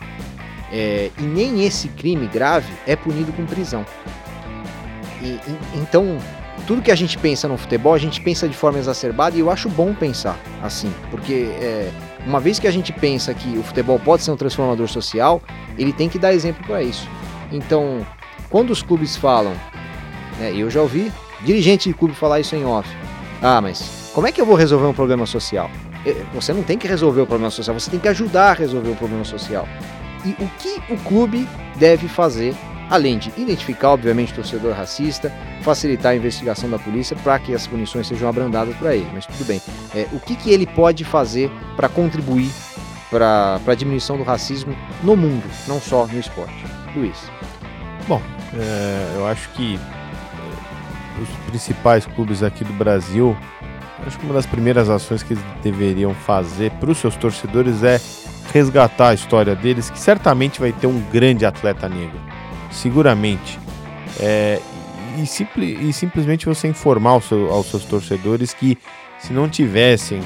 [0.72, 3.84] É, e nem esse crime grave é punido com prisão.
[5.20, 6.18] E, e, então,
[6.66, 9.50] tudo que a gente pensa no futebol, a gente pensa de forma exacerbada e eu
[9.50, 11.90] acho bom pensar assim, porque é,
[12.26, 15.42] uma vez que a gente pensa que o futebol pode ser um transformador social,
[15.78, 17.08] ele tem que dar exemplo para isso.
[17.50, 18.06] Então,
[18.48, 19.54] quando os clubes falam,
[20.38, 22.88] né, eu já ouvi dirigente de clube falar isso em off.
[23.42, 25.70] Ah, mas como é que eu vou resolver um problema social?
[26.04, 28.90] É, você não tem que resolver o problema social, você tem que ajudar a resolver
[28.90, 29.66] o problema social.
[30.24, 32.54] E o que o clube deve fazer,
[32.90, 37.66] além de identificar, obviamente, o torcedor racista, facilitar a investigação da polícia para que as
[37.66, 39.62] punições sejam abrandadas para ele, mas tudo bem.
[39.94, 42.50] É, o que, que ele pode fazer para contribuir
[43.08, 46.64] para a diminuição do racismo no mundo, não só no esporte?
[46.94, 47.16] Luiz.
[48.08, 48.20] Bom,
[48.54, 53.36] é, eu acho que é, os principais clubes aqui do Brasil,
[54.04, 58.00] acho que uma das primeiras ações que eles deveriam fazer para os seus torcedores é
[58.52, 62.18] resgatar a história deles, que certamente vai ter um grande atleta negro,
[62.70, 63.58] seguramente.
[64.18, 64.60] É,
[65.16, 68.78] e, e, simplesmente você informar aos, seu, aos seus torcedores que
[69.18, 70.20] se não tivessem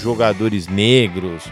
[0.00, 1.44] jogadores negros,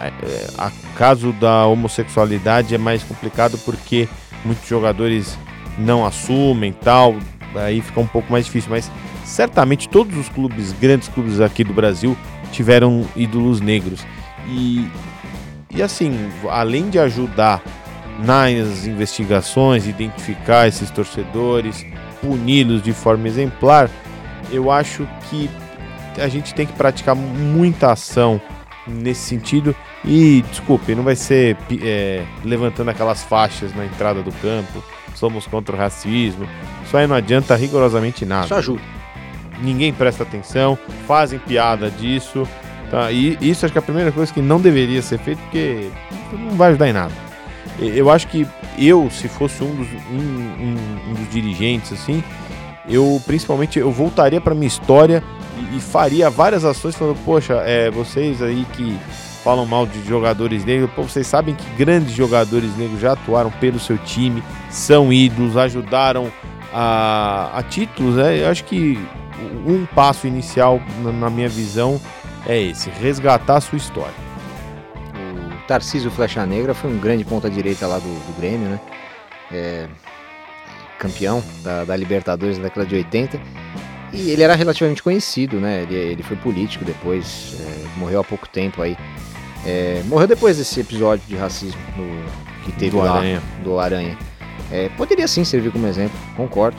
[0.00, 4.08] é, é, a caso da homossexualidade é mais complicado porque
[4.44, 5.38] muitos jogadores
[5.78, 7.16] não assumem tal,
[7.54, 8.90] aí fica um pouco mais difícil, mas
[9.24, 12.16] certamente todos os clubes, grandes clubes aqui do Brasil,
[12.52, 14.06] tiveram ídolos negros.
[14.48, 14.88] E,
[15.74, 17.62] e assim, além de ajudar
[18.18, 21.84] nas investigações, identificar esses torcedores,
[22.20, 23.90] puni-los de forma exemplar,
[24.50, 25.50] eu acho que
[26.18, 28.40] a gente tem que praticar muita ação
[28.86, 29.74] nesse sentido.
[30.04, 34.82] E desculpe, não vai ser é, levantando aquelas faixas na entrada do campo.
[35.14, 36.46] Somos contra o racismo.
[36.84, 38.44] Isso aí não adianta rigorosamente nada.
[38.44, 38.82] Isso ajuda.
[39.60, 42.46] Ninguém presta atenção, fazem piada disso.
[42.90, 43.10] Tá?
[43.10, 45.90] E isso acho que é a primeira coisa que não deveria ser feito, porque
[46.32, 47.25] não vai ajudar em nada.
[47.78, 48.46] Eu acho que
[48.78, 52.22] eu, se fosse um dos, um, um, um dos dirigentes, assim,
[52.88, 55.22] eu principalmente eu voltaria para minha história
[55.58, 58.96] e, e, faria várias ações falando, poxa, é, vocês aí que
[59.42, 63.78] falam mal de jogadores negros, pô, vocês sabem que grandes jogadores negros já atuaram pelo
[63.78, 66.32] seu time, são ídolos, ajudaram
[66.72, 68.42] a, a títulos, né?
[68.42, 68.98] Eu acho que
[69.66, 72.00] um passo inicial, na, na minha visão,
[72.46, 74.25] é esse, resgatar a sua história.
[75.66, 78.80] Tarcísio Flecha Negra foi um grande ponta-direita lá do, do Grêmio, né?
[79.52, 79.88] É,
[80.98, 83.40] campeão da, da Libertadores na década de 80
[84.12, 85.82] e ele era relativamente conhecido, né?
[85.82, 88.96] Ele, ele foi político depois, é, morreu há pouco tempo aí.
[89.64, 91.80] É, morreu depois desse episódio de racismo
[92.64, 93.42] que teve do lá, Aranha.
[93.62, 94.18] do Aranha.
[94.70, 96.76] É, poderia sim servir como exemplo, concordo.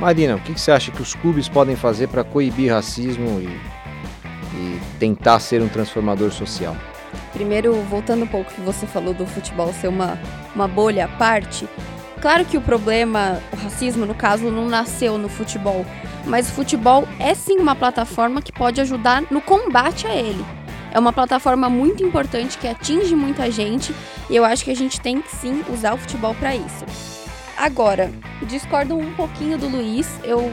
[0.00, 3.46] Marina, o que, que você acha que os clubes podem fazer para coibir racismo e,
[4.56, 6.76] e tentar ser um transformador social?
[7.34, 10.18] Primeiro, voltando um pouco que você falou do futebol ser uma,
[10.54, 11.68] uma bolha à parte,
[12.24, 15.84] Claro que o problema, o racismo no caso, não nasceu no futebol,
[16.24, 20.42] mas o futebol é sim uma plataforma que pode ajudar no combate a ele.
[20.90, 23.94] É uma plataforma muito importante que atinge muita gente
[24.30, 26.86] e eu acho que a gente tem que sim usar o futebol para isso.
[27.58, 28.10] Agora,
[28.46, 30.08] discordo um pouquinho do Luiz.
[30.24, 30.50] Eu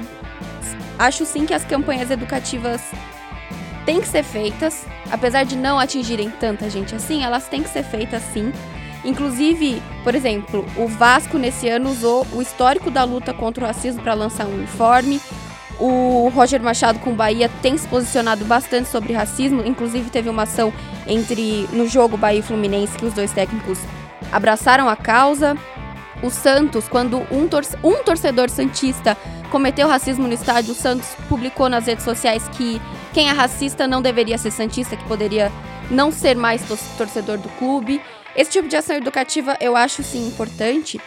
[1.00, 2.82] acho sim que as campanhas educativas
[3.86, 7.84] têm que ser feitas, apesar de não atingirem tanta gente assim, elas têm que ser
[7.84, 8.52] feitas sim.
[9.04, 14.02] Inclusive, por exemplo, o Vasco nesse ano usou o histórico da luta contra o racismo
[14.02, 15.20] para lançar um uniforme.
[15.80, 20.44] O Roger Machado com o Bahia tem se posicionado bastante sobre racismo, inclusive teve uma
[20.44, 20.72] ação
[21.08, 23.80] entre no jogo Bahia e Fluminense que os dois técnicos
[24.32, 25.58] abraçaram a causa.
[26.24, 29.18] O Santos, quando um, tor um torcedor santista
[29.50, 32.82] cometeu racismo no estádio, o Santos publicou nas redes sociais que
[33.14, 35.52] quem é racista não deveria ser santista, que poderia
[35.90, 36.62] não ser mais
[36.98, 38.02] torcedor do clube.
[38.36, 41.02] Esse tipo de ação educativa eu acho sim importante.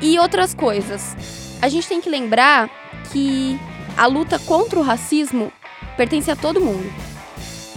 [0.00, 1.14] E outras coisas.
[1.60, 2.70] A gente tem que lembrar
[3.12, 3.58] que
[3.96, 5.52] a luta contra o racismo
[5.96, 7.09] pertence a todo mundo.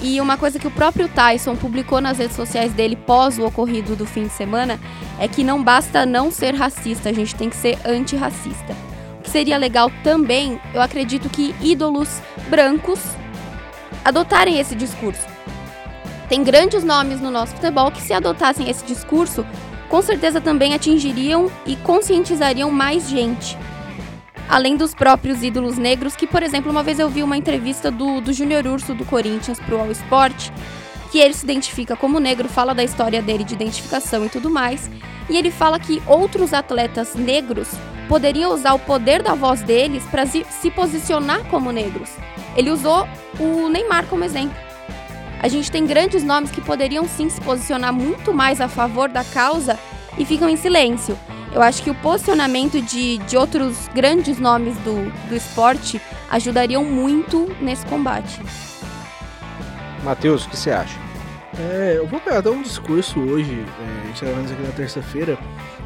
[0.04, 3.96] E uma coisa que o próprio Tyson publicou nas redes sociais dele pós o ocorrido
[3.96, 4.78] do fim de semana
[5.18, 8.76] é que não basta não ser racista, a gente tem que ser antirracista.
[9.20, 13.00] O que seria legal também, eu acredito que ídolos brancos
[14.04, 15.26] adotarem esse discurso.
[16.28, 19.46] Tem grandes nomes no nosso futebol que, se adotassem esse discurso,
[19.88, 23.58] com certeza também atingiriam e conscientizariam mais gente.
[24.50, 28.22] Além dos próprios ídolos negros, que, por exemplo, uma vez eu vi uma entrevista do,
[28.22, 30.50] do Júnior Urso do Corinthians pro All Sport,
[31.12, 34.90] que ele se identifica como negro, fala da história dele de identificação e tudo mais.
[35.30, 37.70] E ele fala que outros atletas negros
[38.08, 42.10] poderiam usar o poder da voz deles para se, se posicionar como negros.
[42.56, 43.08] Ele usou
[43.40, 44.58] o Neymar como exemplo.
[45.40, 49.24] A gente tem grandes nomes que poderiam sim se posicionar muito mais a favor da
[49.24, 49.78] causa
[50.18, 51.18] e ficam em silêncio.
[51.54, 56.02] Eu acho que o posicionamento de, de outros grandes nomes do, do esporte
[56.32, 58.42] ajudariam muito nesse combate.
[60.04, 61.00] Matheus, o que você acha?
[61.60, 64.72] É, eu vou pegar até um discurso hoje, é, a gente tá gravando aqui na
[64.72, 65.38] terça-feira.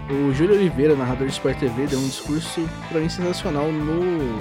[0.09, 4.39] O Júlio Oliveira, narrador de Sport TV, deu um discurso para mim sensacional no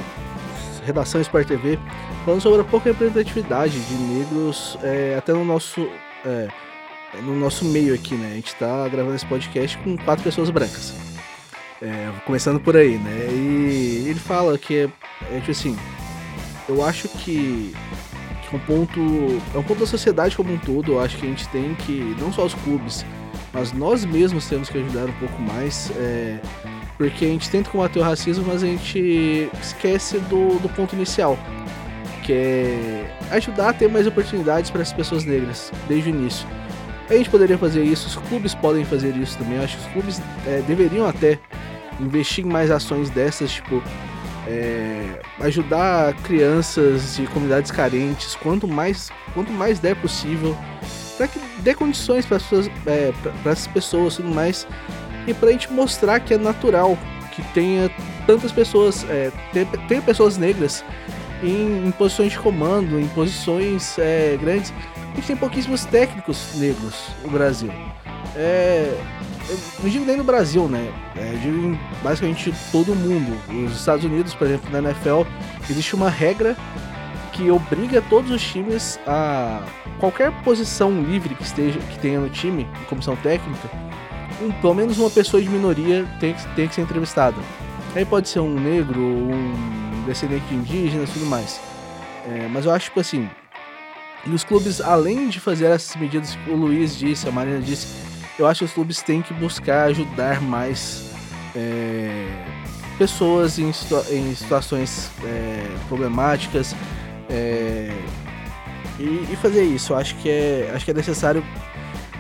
[0.84, 1.76] Redação Sport TV,
[2.24, 5.88] falando sobre a pouca representatividade de negros é, até no nosso,
[6.24, 6.46] é,
[7.20, 8.28] no nosso meio aqui, né?
[8.30, 11.05] A gente tá gravando esse podcast com quatro pessoas brancas.
[11.82, 13.28] É, começando por aí, né?
[13.30, 14.88] E ele fala que é,
[15.30, 15.76] é tipo assim,
[16.68, 17.74] eu acho que,
[18.42, 19.00] que é um ponto.
[19.54, 22.16] É um ponto da sociedade como um todo, eu acho que a gente tem que,
[22.18, 23.04] não só os clubes,
[23.52, 25.90] mas nós mesmos temos que ajudar um pouco mais.
[25.96, 26.40] É,
[26.96, 31.38] porque a gente tenta combater o racismo, mas a gente esquece do, do ponto inicial,
[32.24, 36.46] que é ajudar a ter mais oportunidades para as pessoas negras desde o início.
[37.08, 39.58] A gente poderia fazer isso, os clubes podem fazer isso também.
[39.58, 41.38] Eu acho que os clubes é, deveriam até
[42.00, 43.82] investir em mais ações dessas, tipo
[44.46, 50.56] é, ajudar crianças de comunidades carentes, quanto mais, quanto mais der possível,
[51.16, 52.38] para que dê condições para
[52.86, 53.12] é,
[53.50, 54.66] as pessoas, tudo mais
[55.26, 56.96] e pra gente mostrar que é natural
[57.32, 57.90] que tenha
[58.26, 60.84] tantas pessoas, é, tenha, pessoas negras
[61.42, 64.72] em, em, posições de comando, em posições é, grandes.
[64.96, 67.70] A gente tem pouquíssimos técnicos negros no Brasil.
[68.34, 68.96] É,
[69.82, 70.92] não digo nem no Brasil, né?
[71.16, 73.36] É, eu digo em basicamente todo mundo.
[73.66, 75.22] Os Estados Unidos, por exemplo, na NFL,
[75.68, 76.56] existe uma regra
[77.32, 79.62] que obriga todos os times a
[80.00, 83.68] qualquer posição livre que esteja que tenha no time, comissão técnica,
[84.42, 87.36] um, pelo menos uma pessoa de minoria tem que, tem que ser entrevistada.
[87.94, 91.60] Aí pode ser um negro, um descendente de indígenas e tudo mais.
[92.28, 93.28] É, mas eu acho, tipo assim,
[94.26, 97.86] e os clubes, além de fazer essas medidas que o Luiz disse, a Marina disse,
[98.38, 101.10] eu acho que os clubes têm que buscar ajudar mais
[101.54, 102.26] é,
[102.98, 106.74] pessoas em, situa em situações é, problemáticas
[107.30, 107.90] é,
[108.98, 109.92] e, e, fazer isso.
[109.92, 111.44] Eu acho que é, acho que é necessário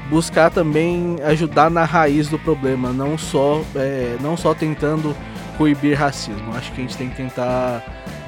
[0.08, 5.14] buscar também ajudar na raiz do problema, não só, é, não só tentando
[5.58, 6.54] coibir racismo.
[6.54, 7.82] Acho que a gente tem que tentar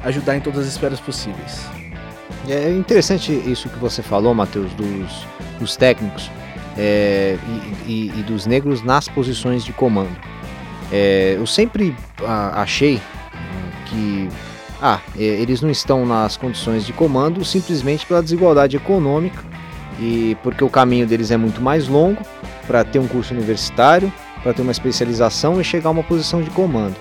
[0.05, 1.65] ajudar em todas as esferas possíveis.
[2.49, 5.27] É interessante isso que você falou, Matheus, dos,
[5.59, 6.31] dos técnicos
[6.79, 7.37] é,
[7.87, 10.17] e, e, e, dos negros nas posições de comando.
[10.93, 13.03] É, eu sempre ah, achei
[13.87, 14.29] que
[14.81, 19.43] ah, é, eles não estão nas condições de comando simplesmente pela desigualdade econômica
[19.99, 22.23] e porque o caminho deles é muito mais longo
[22.67, 24.13] para ter um curso universitário,
[24.43, 26.95] para ter uma especialização e chegar a uma posição de comando.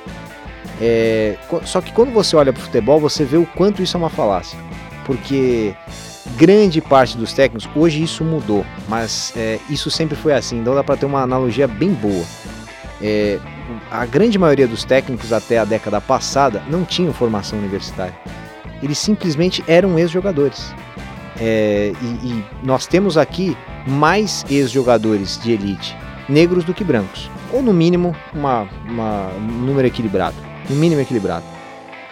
[0.82, 3.99] É, só que quando você olha para o futebol, você vê o quanto isso é
[3.99, 4.57] uma falácia,
[5.05, 5.75] porque
[6.36, 10.59] grande parte dos técnicos hoje isso mudou, mas é, isso sempre foi assim.
[10.59, 12.25] Então dá para ter uma analogia bem boa.
[13.01, 13.39] É,
[13.91, 18.17] a grande maioria dos técnicos até a década passada não tinham formação universitária.
[18.82, 20.73] Eles simplesmente eram ex-jogadores.
[21.39, 23.55] É, e, e nós temos aqui
[23.86, 25.95] mais ex-jogadores de elite
[26.28, 27.30] negros do que brancos.
[27.51, 30.36] Ou no mínimo uma, uma, um número equilibrado.
[30.69, 31.45] No mínimo equilibrado.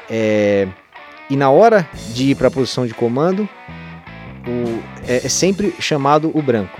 [0.09, 0.68] É,
[1.30, 3.49] e na hora de ir para a posição de comando,
[4.48, 6.80] o, é, é, sempre chamado o branco.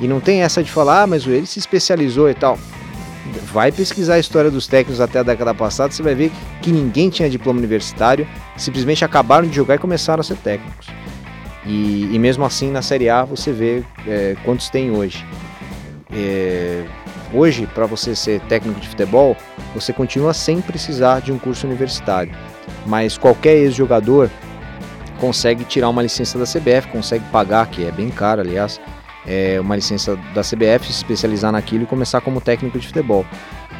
[0.00, 2.58] E não tem essa de falar, ah, mas ele se especializou e tal.
[3.52, 6.30] Vai pesquisar a história dos técnicos até a década passada, você vai ver
[6.60, 8.26] que ninguém tinha diploma universitário,
[8.56, 10.88] simplesmente acabaram de jogar e começaram a ser técnicos.
[11.64, 15.24] E, e mesmo assim na Série A você vê é, quantos tem hoje.
[16.12, 16.84] É,
[17.32, 19.36] hoje, para você ser técnico de futebol,
[19.74, 22.32] você continua sem precisar de um curso universitário.
[22.86, 24.30] Mas qualquer ex-jogador
[25.24, 28.78] consegue tirar uma licença da CBF, consegue pagar, que é bem caro, aliás,
[29.26, 33.24] é, uma licença da CBF, se especializar naquilo e começar como técnico de futebol.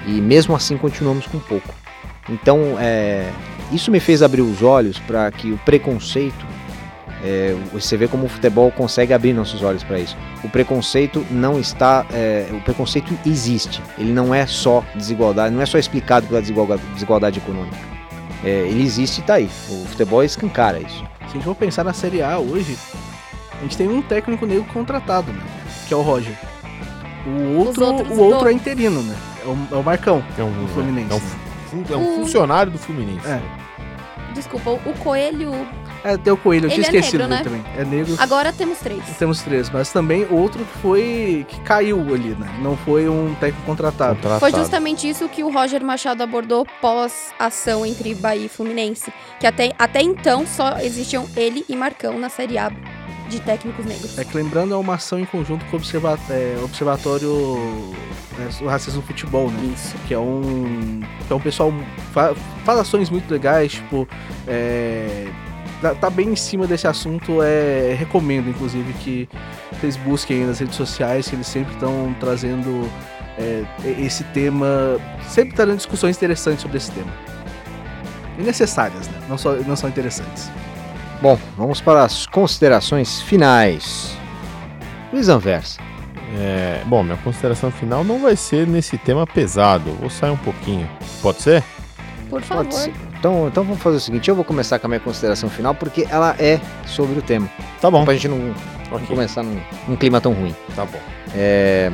[0.07, 1.69] E mesmo assim continuamos com pouco.
[2.31, 3.31] Então, é,
[3.71, 6.47] isso me fez abrir os olhos para que o preconceito,
[7.23, 10.17] é, você vê como o futebol consegue abrir nossos olhos para isso.
[10.43, 13.83] O preconceito não está, é, o preconceito existe.
[13.99, 17.77] Ele não é só desigualdade, não é só explicado pela desigualdade, desigualdade econômica.
[18.43, 19.51] É, ele existe e está aí.
[19.69, 21.05] O futebol escancara isso.
[21.27, 22.77] Se a gente for pensar na Série A hoje,
[23.59, 25.43] a gente tem um técnico negro contratado, né?
[25.89, 26.35] Que é o Roger.
[27.27, 29.17] O outro, o outro é interino, né?
[29.43, 30.23] É o, é o Marcão.
[30.39, 31.11] É um, Do Fluminense.
[31.13, 33.27] É um, fu- é um O- funcionário do Fluminense.
[33.27, 33.41] É.
[34.35, 35.53] Desculpa, o Coelho.
[36.05, 37.65] É, tem o Coelho, eu tinha é esquecido negro, dele né?
[37.65, 37.81] também.
[37.81, 38.15] É negro.
[38.19, 39.03] Agora temos três.
[39.19, 41.47] Temos três, mas também outro que foi.
[41.49, 42.47] que caiu ali, né?
[42.61, 44.17] Não foi um técnico contratado.
[44.17, 44.41] Contratado.
[44.41, 49.11] Foi justamente isso que o Roger Machado abordou pós-ação entre Bahia e Fluminense.
[49.41, 52.71] Que até, até então só existiam ele e Marcão na Série A
[53.29, 54.19] de técnicos negros.
[54.19, 57.75] É que lembrando, é uma ação em conjunto com o observa- é, Observatório
[58.39, 59.73] é, do Racismo no Futebol, né?
[59.75, 59.95] Isso.
[60.07, 61.01] Que é um.
[61.27, 61.73] Que é um pessoal.
[62.13, 62.35] Fa
[62.65, 64.07] faz ações muito legais, tipo.
[64.47, 65.29] É,
[65.85, 67.43] tá, tá bem em cima desse assunto.
[67.43, 69.29] É, recomendo, inclusive, que
[69.73, 72.91] vocês busquem aí nas redes sociais, que eles sempre estão trazendo
[73.39, 73.65] é,
[73.99, 74.67] esse tema.
[75.29, 77.13] Sempre trazendo discussões interessantes sobre esse tema.
[78.39, 79.19] E necessárias, né?
[79.29, 80.51] Não, só, não são interessantes.
[81.21, 84.17] Bom, vamos para as considerações finais.
[85.13, 85.81] Luiz Anversa.
[86.37, 89.93] É, bom, minha consideração final não vai ser nesse tema pesado.
[90.01, 90.89] Vou sair um pouquinho.
[91.23, 91.63] Pode ser?
[92.29, 92.65] Por favor.
[92.65, 93.14] Pode ser.
[93.25, 96.07] Então, então vamos fazer o seguinte, eu vou começar com a minha consideração final, porque
[96.11, 97.49] ela é sobre o tema.
[97.81, 98.05] Tá bom.
[98.05, 98.55] Pra gente não, não
[98.93, 99.59] Ok, começar num,
[99.89, 100.55] num clima tão ruim.
[100.77, 100.99] Tá bom.
[101.35, 101.91] É,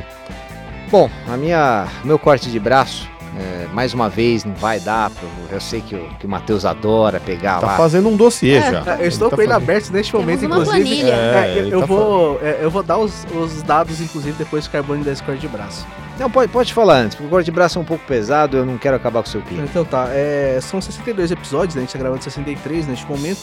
[0.90, 3.08] Bom, a minha, meu corte de braço,
[3.38, 5.08] é, mais uma vez, não vai dar.
[5.10, 7.76] Pro, eu sei que o, que o Matheus adora pegar Tá lá.
[7.76, 8.96] fazendo um dossiê É, já.
[8.98, 10.84] eu estou tá com ele fazendo- aberto neste Temos momento, uma inclusive.
[10.84, 11.14] planilha.
[11.14, 15.04] É, eu, tá vou, é, eu vou dar os, os dados, inclusive, depois do carbono
[15.04, 15.86] da Discord de braço.
[16.20, 18.66] Não, pode, pode falar antes, porque o corte de braço é um pouco pesado, eu
[18.66, 19.64] não quero acabar com o seu clima.
[19.64, 21.80] Então tá, é, são 62 episódios, né?
[21.80, 23.40] A gente tá gravando 63 neste momento.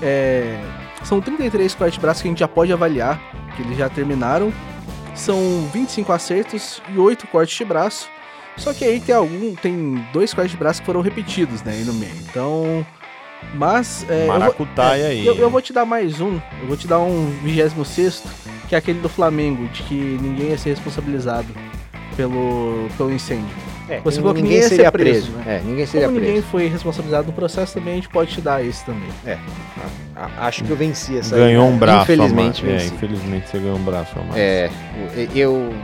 [0.00, 0.56] É,
[1.02, 3.20] são 33 cortes de braço que a gente já pode avaliar,
[3.56, 4.52] que eles já terminaram.
[5.12, 8.08] São 25 acertos e 8 cortes de braço.
[8.56, 9.52] Só que aí tem algum.
[9.56, 11.72] Tem dois cortes de braço que foram repetidos, né?
[11.72, 12.14] Aí no meio.
[12.30, 12.86] Então.
[13.54, 14.06] Mas.
[14.08, 15.26] É, eu vou- Maracutaia aí.
[15.26, 16.40] Eu, eu vou te dar mais um.
[16.60, 18.22] Eu vou te dar um 26,
[18.68, 21.48] que é aquele do Flamengo, de que ninguém ia ser responsabilizado
[22.16, 23.46] pelo, pelo incêndio.
[23.88, 25.44] É, Você falou que ninguém ninguém ser seria preso, preso.
[25.46, 25.56] né?
[25.58, 26.48] É, ninguém seria Como ninguém preso.
[26.50, 29.08] foi responsabilizado no processo, também a gente pode te dar esse também.
[30.16, 32.04] A- Acho que eu venci essa Ganhou um braço.
[32.04, 32.82] Infelizmente, a mais.
[32.82, 34.36] É, infelizmente você ganhou um braço a mais.
[34.36, 34.70] É,
[35.16, 35.74] o- eu.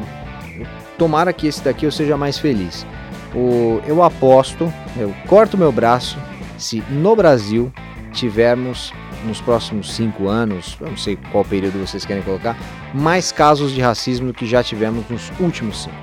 [0.97, 2.87] Tomara que esse daqui eu seja mais feliz.
[3.35, 6.19] O, eu aposto, eu corto meu braço
[6.59, 7.73] se no Brasil
[8.13, 8.93] tivermos
[9.25, 12.57] nos próximos cinco anos, eu não sei qual período vocês querem colocar,
[12.95, 15.97] mais casos de racismo do que já tivemos nos últimos cinco.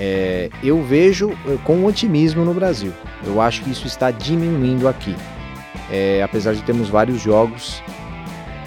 [0.00, 2.92] É, eu vejo eh, com otimismo no Brasil.
[3.26, 5.14] Eu acho que isso está diminuindo aqui.
[5.90, 7.82] É, apesar de termos vários jogos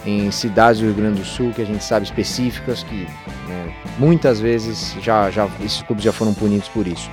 [0.05, 3.07] em cidades do Rio Grande do Sul que a gente sabe específicas que
[3.47, 7.09] né, muitas vezes já, já esses clubes já foram punidos por isso.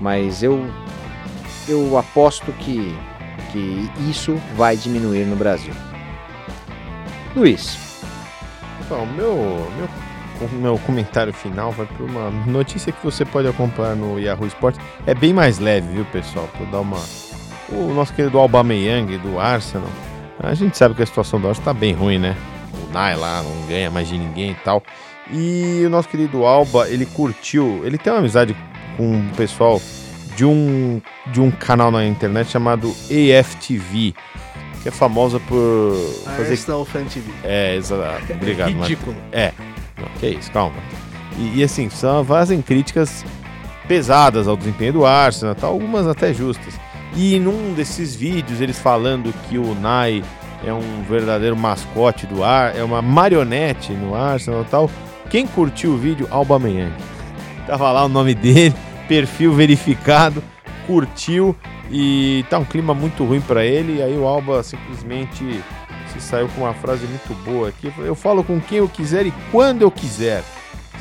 [0.00, 0.64] Mas eu
[1.68, 2.96] eu aposto que
[3.52, 5.72] que isso vai diminuir no Brasil.
[7.38, 7.78] Luiz,
[8.88, 14.18] Bom, meu, meu, meu comentário final vai para uma notícia que você pode acompanhar no
[14.18, 14.80] Yahoo Sports.
[15.06, 16.48] É bem mais leve, viu, pessoal?
[16.58, 16.98] Vou dar uma.
[17.68, 19.88] O nosso querido Aubameyang do Arsenal.
[20.40, 22.34] A gente sabe que a situação do Arsenal tá bem ruim, né?
[22.82, 24.82] O Nai lá não ganha mais de ninguém e tal.
[25.30, 28.56] E o nosso querido Alba, ele curtiu, ele tem uma amizade
[28.96, 29.80] com o pessoal
[30.34, 34.14] de um, de um canal na internet chamado AFTV,
[34.88, 35.94] que é famosa por
[36.36, 37.30] fazer Arsenal Fan TV.
[37.44, 38.32] é, exato.
[38.32, 38.70] Obrigado.
[38.70, 39.16] Ridículo.
[39.96, 40.76] Não, que isso, calma.
[41.36, 43.24] E, e, assim, são, fazem críticas
[43.86, 46.74] pesadas ao desempenho do Arsenal, tá, algumas até justas.
[47.14, 50.22] E num desses vídeos, eles falando que o Nai
[50.64, 54.90] é um verdadeiro mascote do Ar, é uma marionete no Arsenal e tal.
[55.30, 56.26] Quem curtiu o vídeo?
[56.30, 56.92] Aubameyang.
[57.66, 58.74] Tava lá o nome dele,
[59.06, 60.42] perfil verificado,
[60.86, 61.54] curtiu
[61.90, 63.98] e tá um clima muito ruim para ele.
[63.98, 65.62] E aí o Alba simplesmente
[66.12, 67.92] se saiu com uma frase muito boa aqui.
[67.98, 70.42] Eu falo com quem eu quiser e quando eu quiser.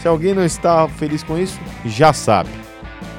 [0.01, 2.49] Se alguém não está feliz com isso, já sabe.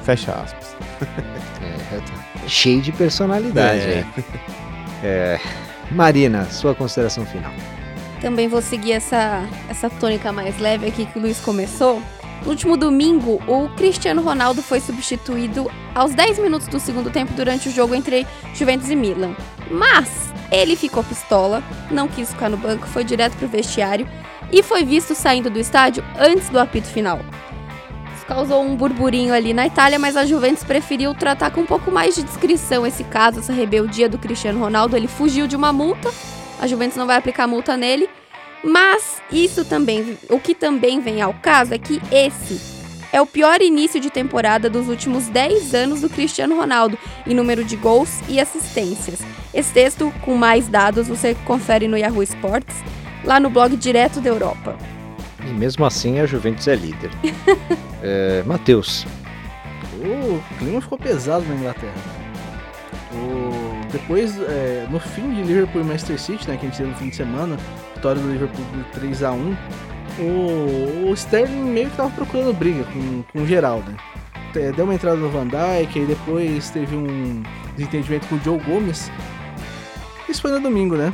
[0.03, 0.75] Fecha aspas.
[1.61, 4.05] é, cheio de personalidade É.
[4.17, 4.23] aí.
[5.03, 5.39] É,
[5.91, 7.51] Marina, sua consideração final.
[8.21, 12.01] Também vou seguir essa, essa tônica mais leve aqui que o Luiz começou.
[12.43, 17.67] No último domingo, o Cristiano Ronaldo foi substituído aos 10 minutos do segundo tempo durante
[17.67, 19.35] o jogo entre Juventus e Milan.
[19.69, 21.61] Mas ele ficou pistola,
[21.91, 24.07] não quis ficar no banco, foi direto pro vestiário
[24.51, 27.19] e foi visto saindo do estádio antes do apito final.
[28.15, 31.91] Isso causou um burburinho ali na Itália, mas a Juventus preferiu tratar com um pouco
[31.91, 34.95] mais de discrição esse caso, essa rebeldia do Cristiano Ronaldo.
[34.95, 36.11] Ele fugiu de uma multa,
[36.59, 38.09] a Juventus não vai aplicar multa nele,
[38.63, 42.79] mas isso também, o que também vem ao caso é que esse
[43.11, 47.63] é o pior início de temporada dos últimos 10 anos do Cristiano Ronaldo em número
[47.63, 49.19] de gols e assistências.
[49.53, 52.75] Esse texto, com mais dados, você confere no Yahoo Sports,
[53.23, 54.77] lá no blog Direto da Europa.
[55.43, 57.09] E mesmo assim a Juventus é líder.
[58.03, 59.05] é, Matheus.
[60.01, 61.93] O clima ficou pesado na Inglaterra.
[63.11, 63.68] O...
[63.91, 66.95] Depois, é, no fim de Liverpool e Manchester City, né, que a gente teve no
[66.95, 67.57] fim de semana,
[67.95, 69.57] vitória do Liverpool por 3 a 1
[70.19, 73.91] o, o Sterling meio que tava procurando briga com, com o Geraldo.
[73.91, 73.97] Né?
[74.75, 77.43] Deu uma entrada no Van Dijk, aí depois teve um
[77.75, 79.11] desentendimento com o Joe Gomes.
[80.27, 81.13] Isso foi no domingo, né?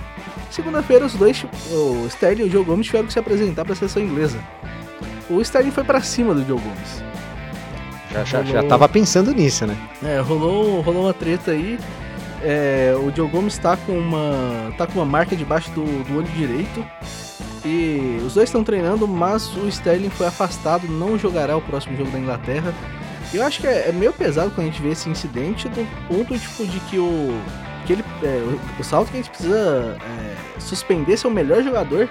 [0.50, 3.76] Segunda-feira os dois, o Sterling e o Joe Gomes tiveram que se apresentar para a
[3.76, 4.40] seleção inglesa.
[5.30, 7.04] O Sterling foi para cima do Joe Gomes.
[8.12, 8.54] Já, já, rolou...
[8.54, 9.76] já tava pensando nisso, né?
[10.04, 11.78] É, rolou, rolou uma treta aí.
[12.42, 14.74] É, o Joe Gomes tá com uma.
[14.78, 16.86] tá com uma marca debaixo do, do olho direito.
[17.66, 22.12] E os dois estão treinando, mas o Sterling foi afastado, não jogará o próximo jogo
[22.12, 22.74] da Inglaterra.
[23.34, 26.38] Eu acho que é, é meio pesado quando a gente vê esse incidente do ponto
[26.38, 27.42] tipo, de que o.
[27.86, 32.08] Que ele, é, o, o salto que a gente precisa é, suspender seu melhor jogador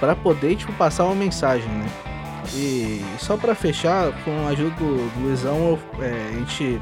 [0.00, 1.86] para poder tipo, passar uma mensagem, né?
[2.54, 6.80] E só para fechar, com a ajuda do, do Luizão, é, a gente.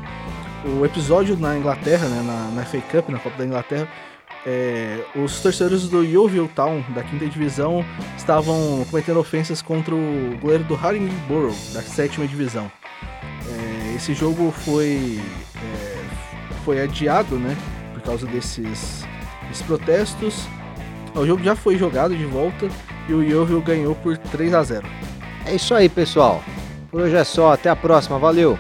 [0.64, 3.88] O episódio na Inglaterra, né, na, na FA Cup, na Copa da Inglaterra,
[4.46, 7.84] é, os torcedores do Yeovil Town, da quinta divisão,
[8.16, 12.70] estavam cometendo ofensas contra o goleiro do Haringborough, da sétima divisão.
[13.46, 15.20] É, esse jogo foi,
[15.56, 16.04] é,
[16.64, 17.56] foi adiado, né,
[17.94, 19.04] por causa desses,
[19.48, 20.46] desses protestos.
[21.14, 22.68] O jogo já foi jogado de volta
[23.09, 24.86] e o Yeovil ganhou por 3 a 0.
[25.46, 26.42] É isso aí, pessoal.
[26.90, 27.52] Por hoje é só.
[27.52, 28.18] Até a próxima.
[28.18, 28.59] Valeu!